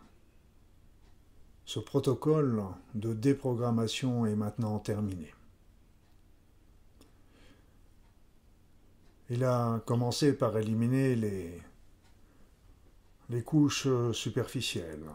Ce 1.66 1.80
protocole 1.80 2.64
de 2.94 3.14
déprogrammation 3.14 4.28
est 4.28 4.36
maintenant 4.36 4.78
terminé. 4.78 5.34
Il 9.32 9.44
a 9.44 9.82
commencé 9.88 10.34
par 10.34 10.56
éliminer 10.60 11.16
les, 11.16 11.64
couches 13.42 13.88
superficielles 14.14 15.10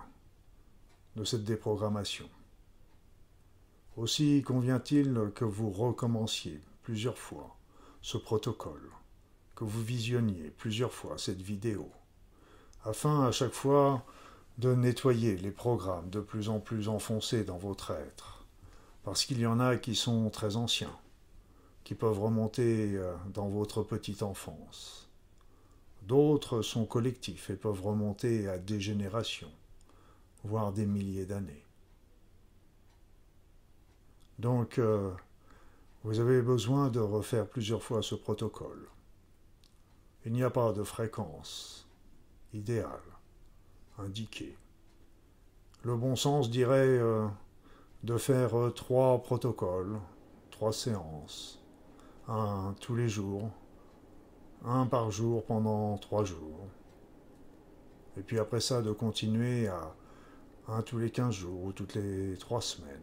de 1.14 1.22
cette 1.22 1.44
déprogrammation. 1.44 2.28
Aussi 3.96 4.42
convient-il 4.42 5.30
que 5.36 5.44
vous 5.44 5.70
recommenciez 5.70 6.60
plusieurs 6.82 7.18
fois 7.18 7.56
ce 8.00 8.18
protocole, 8.18 8.90
que 9.54 9.62
vous 9.62 9.82
visionniez 9.82 10.50
plusieurs 10.58 10.92
fois 10.92 11.16
cette 11.16 11.42
vidéo, 11.42 11.88
afin 12.84 13.28
à 13.28 13.30
chaque 13.30 13.52
fois 13.52 14.04
de 14.58 14.74
nettoyer 14.74 15.36
les 15.36 15.50
programmes 15.50 16.10
de 16.10 16.20
plus 16.20 16.48
en 16.48 16.60
plus 16.60 16.88
enfoncés 16.88 17.44
dans 17.44 17.58
votre 17.58 17.90
être, 17.92 18.44
parce 19.02 19.24
qu'il 19.24 19.40
y 19.40 19.46
en 19.46 19.60
a 19.60 19.76
qui 19.76 19.94
sont 19.94 20.28
très 20.30 20.56
anciens, 20.56 20.96
qui 21.84 21.94
peuvent 21.94 22.20
remonter 22.20 22.96
euh, 22.96 23.14
dans 23.32 23.48
votre 23.48 23.82
petite 23.82 24.22
enfance. 24.22 25.08
D'autres 26.02 26.62
sont 26.62 26.84
collectifs 26.84 27.50
et 27.50 27.56
peuvent 27.56 27.82
remonter 27.82 28.48
à 28.48 28.58
des 28.58 28.80
générations, 28.80 29.52
voire 30.44 30.72
des 30.72 30.86
milliers 30.86 31.26
d'années. 31.26 31.64
Donc, 34.38 34.78
euh, 34.78 35.12
vous 36.02 36.18
avez 36.18 36.42
besoin 36.42 36.90
de 36.90 36.98
refaire 36.98 37.46
plusieurs 37.46 37.82
fois 37.82 38.02
ce 38.02 38.16
protocole. 38.16 38.88
Il 40.24 40.32
n'y 40.32 40.42
a 40.42 40.50
pas 40.50 40.72
de 40.72 40.82
fréquence 40.82 41.88
idéale 42.52 43.11
indiqué. 43.98 44.56
Le 45.82 45.96
bon 45.96 46.16
sens 46.16 46.50
dirait 46.50 46.86
euh, 46.86 47.26
de 48.04 48.16
faire 48.16 48.56
euh, 48.58 48.70
trois 48.70 49.22
protocoles, 49.22 49.98
trois 50.50 50.72
séances, 50.72 51.60
un 52.28 52.74
tous 52.80 52.94
les 52.94 53.08
jours, 53.08 53.50
un 54.64 54.86
par 54.86 55.10
jour 55.10 55.44
pendant 55.44 55.98
trois 55.98 56.24
jours. 56.24 56.66
Et 58.16 58.22
puis 58.22 58.38
après 58.38 58.60
ça, 58.60 58.82
de 58.82 58.92
continuer 58.92 59.68
à 59.68 59.94
un 60.68 60.82
tous 60.82 60.98
les 60.98 61.10
quinze 61.10 61.34
jours 61.34 61.64
ou 61.64 61.72
toutes 61.72 61.94
les 61.94 62.36
trois 62.36 62.60
semaines. 62.60 63.00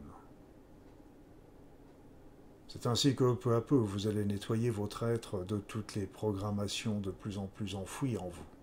C'est 2.68 2.86
ainsi 2.86 3.16
que 3.16 3.34
peu 3.34 3.56
à 3.56 3.62
peu 3.62 3.76
vous 3.76 4.08
allez 4.08 4.24
nettoyer 4.24 4.70
votre 4.70 5.04
être 5.04 5.44
de 5.44 5.58
toutes 5.58 5.96
les 5.96 6.06
programmations 6.06 7.00
de 7.00 7.10
plus 7.10 7.40
en 7.40 7.48
plus 7.48 7.76
enfouies 7.76 8.18
en 8.18 8.30
vous 8.30 8.59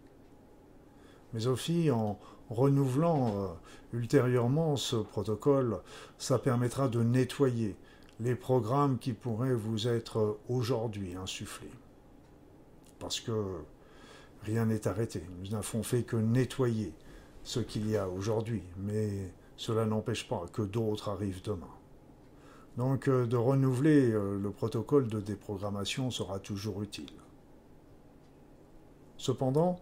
mais 1.36 1.46
aussi 1.48 1.90
en 1.90 2.18
renouvelant 2.48 3.28
euh, 3.28 3.46
ultérieurement 3.92 4.76
ce 4.76 4.96
protocole, 4.96 5.80
ça 6.16 6.38
permettra 6.38 6.88
de 6.88 7.02
nettoyer 7.02 7.76
les 8.20 8.34
programmes 8.34 8.98
qui 8.98 9.12
pourraient 9.12 9.54
vous 9.54 9.86
être 9.86 10.38
aujourd'hui 10.48 11.14
insufflés. 11.14 11.70
Parce 12.98 13.20
que 13.20 13.32
rien 14.44 14.64
n'est 14.64 14.88
arrêté. 14.88 15.22
Nous 15.42 15.50
n'avons 15.50 15.82
fait 15.82 16.04
que 16.04 16.16
nettoyer 16.16 16.94
ce 17.44 17.60
qu'il 17.60 17.90
y 17.90 17.98
a 17.98 18.08
aujourd'hui, 18.08 18.62
mais 18.78 19.30
cela 19.58 19.84
n'empêche 19.84 20.26
pas 20.26 20.46
que 20.50 20.62
d'autres 20.62 21.10
arrivent 21.10 21.42
demain. 21.42 21.74
Donc 22.78 23.08
euh, 23.08 23.26
de 23.26 23.36
renouveler 23.36 24.10
euh, 24.10 24.38
le 24.38 24.50
protocole 24.52 25.08
de 25.08 25.20
déprogrammation 25.20 26.10
sera 26.10 26.38
toujours 26.38 26.82
utile. 26.82 27.12
Cependant, 29.18 29.80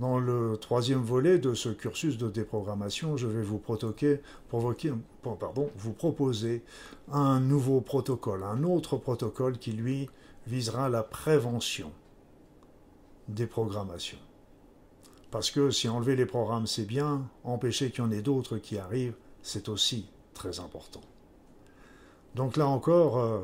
dans 0.00 0.18
le 0.18 0.56
troisième 0.56 1.02
volet 1.02 1.38
de 1.38 1.54
ce 1.54 1.68
cursus 1.68 2.18
de 2.18 2.28
déprogrammation, 2.28 3.16
je 3.16 3.26
vais 3.26 3.42
vous, 3.42 3.60
vous 5.76 5.92
proposer 5.92 6.62
un 7.10 7.40
nouveau 7.40 7.80
protocole, 7.80 8.44
un 8.44 8.62
autre 8.62 8.96
protocole 8.96 9.58
qui, 9.58 9.72
lui, 9.72 10.08
visera 10.46 10.88
la 10.88 11.02
prévention 11.02 11.90
des 13.28 13.46
programmations. 13.46 14.18
Parce 15.30 15.50
que 15.50 15.70
si 15.70 15.88
enlever 15.88 16.16
les 16.16 16.26
programmes, 16.26 16.66
c'est 16.66 16.86
bien, 16.86 17.28
empêcher 17.44 17.90
qu'il 17.90 18.04
y 18.04 18.06
en 18.06 18.10
ait 18.10 18.22
d'autres 18.22 18.56
qui 18.58 18.78
arrivent, 18.78 19.16
c'est 19.42 19.68
aussi 19.68 20.08
très 20.32 20.60
important. 20.60 21.02
Donc 22.38 22.56
là 22.56 22.68
encore, 22.68 23.18
euh, 23.18 23.40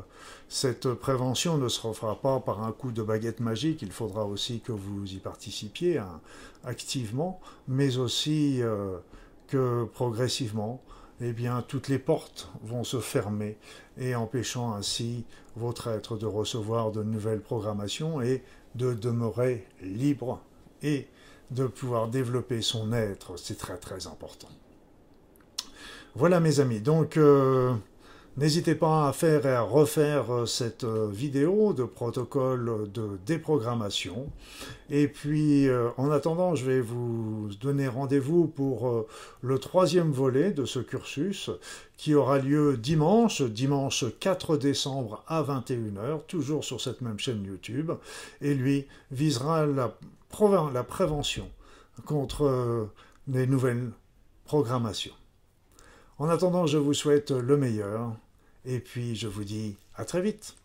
cette 0.47 0.93
prévention 0.93 1.57
ne 1.57 1.67
se 1.67 1.85
refera 1.85 2.15
pas 2.21 2.39
par 2.39 2.63
un 2.63 2.71
coup 2.71 2.93
de 2.93 3.03
baguette 3.03 3.41
magique, 3.41 3.81
il 3.81 3.91
faudra 3.91 4.23
aussi 4.23 4.61
que 4.61 4.71
vous 4.71 5.03
y 5.11 5.17
participiez 5.17 5.97
hein, 5.97 6.21
activement, 6.63 7.41
mais 7.67 7.97
aussi 7.97 8.63
euh, 8.63 8.99
que 9.47 9.83
progressivement, 9.83 10.81
eh 11.19 11.33
bien, 11.33 11.61
toutes 11.67 11.89
les 11.89 11.99
portes 11.99 12.49
vont 12.63 12.85
se 12.85 13.01
fermer 13.01 13.57
et 13.97 14.15
empêchant 14.15 14.73
ainsi 14.73 15.25
votre 15.57 15.89
être 15.89 16.15
de 16.15 16.25
recevoir 16.25 16.93
de 16.93 17.03
nouvelles 17.03 17.41
programmations 17.41 18.21
et 18.21 18.45
de 18.75 18.93
demeurer 18.93 19.67
libre 19.81 20.39
et 20.83 21.09
de 21.51 21.67
pouvoir 21.67 22.07
développer 22.07 22.61
son 22.61 22.93
être, 22.93 23.37
c'est 23.37 23.57
très 23.57 23.75
très 23.75 24.07
important. 24.07 24.47
Voilà 26.15 26.39
mes 26.39 26.61
amis, 26.61 26.79
donc... 26.79 27.17
Euh, 27.17 27.75
N'hésitez 28.37 28.75
pas 28.75 29.07
à 29.07 29.13
faire 29.13 29.45
et 29.45 29.53
à 29.53 29.61
refaire 29.61 30.29
euh, 30.29 30.45
cette 30.45 30.83
euh, 30.83 31.07
vidéo 31.09 31.71
de 31.71 31.85
protocole 31.85 32.91
de 32.91 33.17
déprogrammation. 33.25 34.29
Et 34.89 35.07
puis, 35.07 35.69
euh, 35.69 35.87
en 35.95 36.11
attendant, 36.11 36.53
je 36.53 36.65
vais 36.65 36.81
vous 36.81 37.47
donner 37.61 37.87
rendez-vous 37.87 38.47
pour 38.47 39.05
le 39.41 39.59
troisième 39.59 40.11
volet 40.11 40.51
de 40.51 40.65
ce 40.65 40.79
cursus 40.79 41.49
qui 41.95 42.13
aura 42.13 42.39
lieu 42.39 42.75
dimanche, 42.75 43.41
dimanche 43.41 44.03
4 44.19 44.57
décembre 44.57 45.23
à 45.27 45.41
21h, 45.41 46.25
toujours 46.27 46.65
sur 46.65 46.81
cette 46.81 46.99
même 46.99 47.17
chaîne 47.17 47.45
YouTube. 47.45 47.93
Et 48.41 48.53
lui 48.53 48.85
visera 49.11 49.65
la, 49.65 49.95
la 50.73 50.83
prévention 50.83 51.49
contre 52.03 52.89
les 53.29 53.47
nouvelles 53.47 53.91
programmations. 54.43 55.13
En 56.17 56.27
attendant, 56.29 56.65
je 56.65 56.77
vous 56.77 56.93
souhaite 56.93 57.31
le 57.31 57.57
meilleur 57.57 58.15
et 58.65 58.79
puis 58.79 59.15
je 59.15 59.27
vous 59.27 59.43
dis 59.43 59.75
à 59.95 60.05
très 60.05 60.21
vite. 60.21 60.55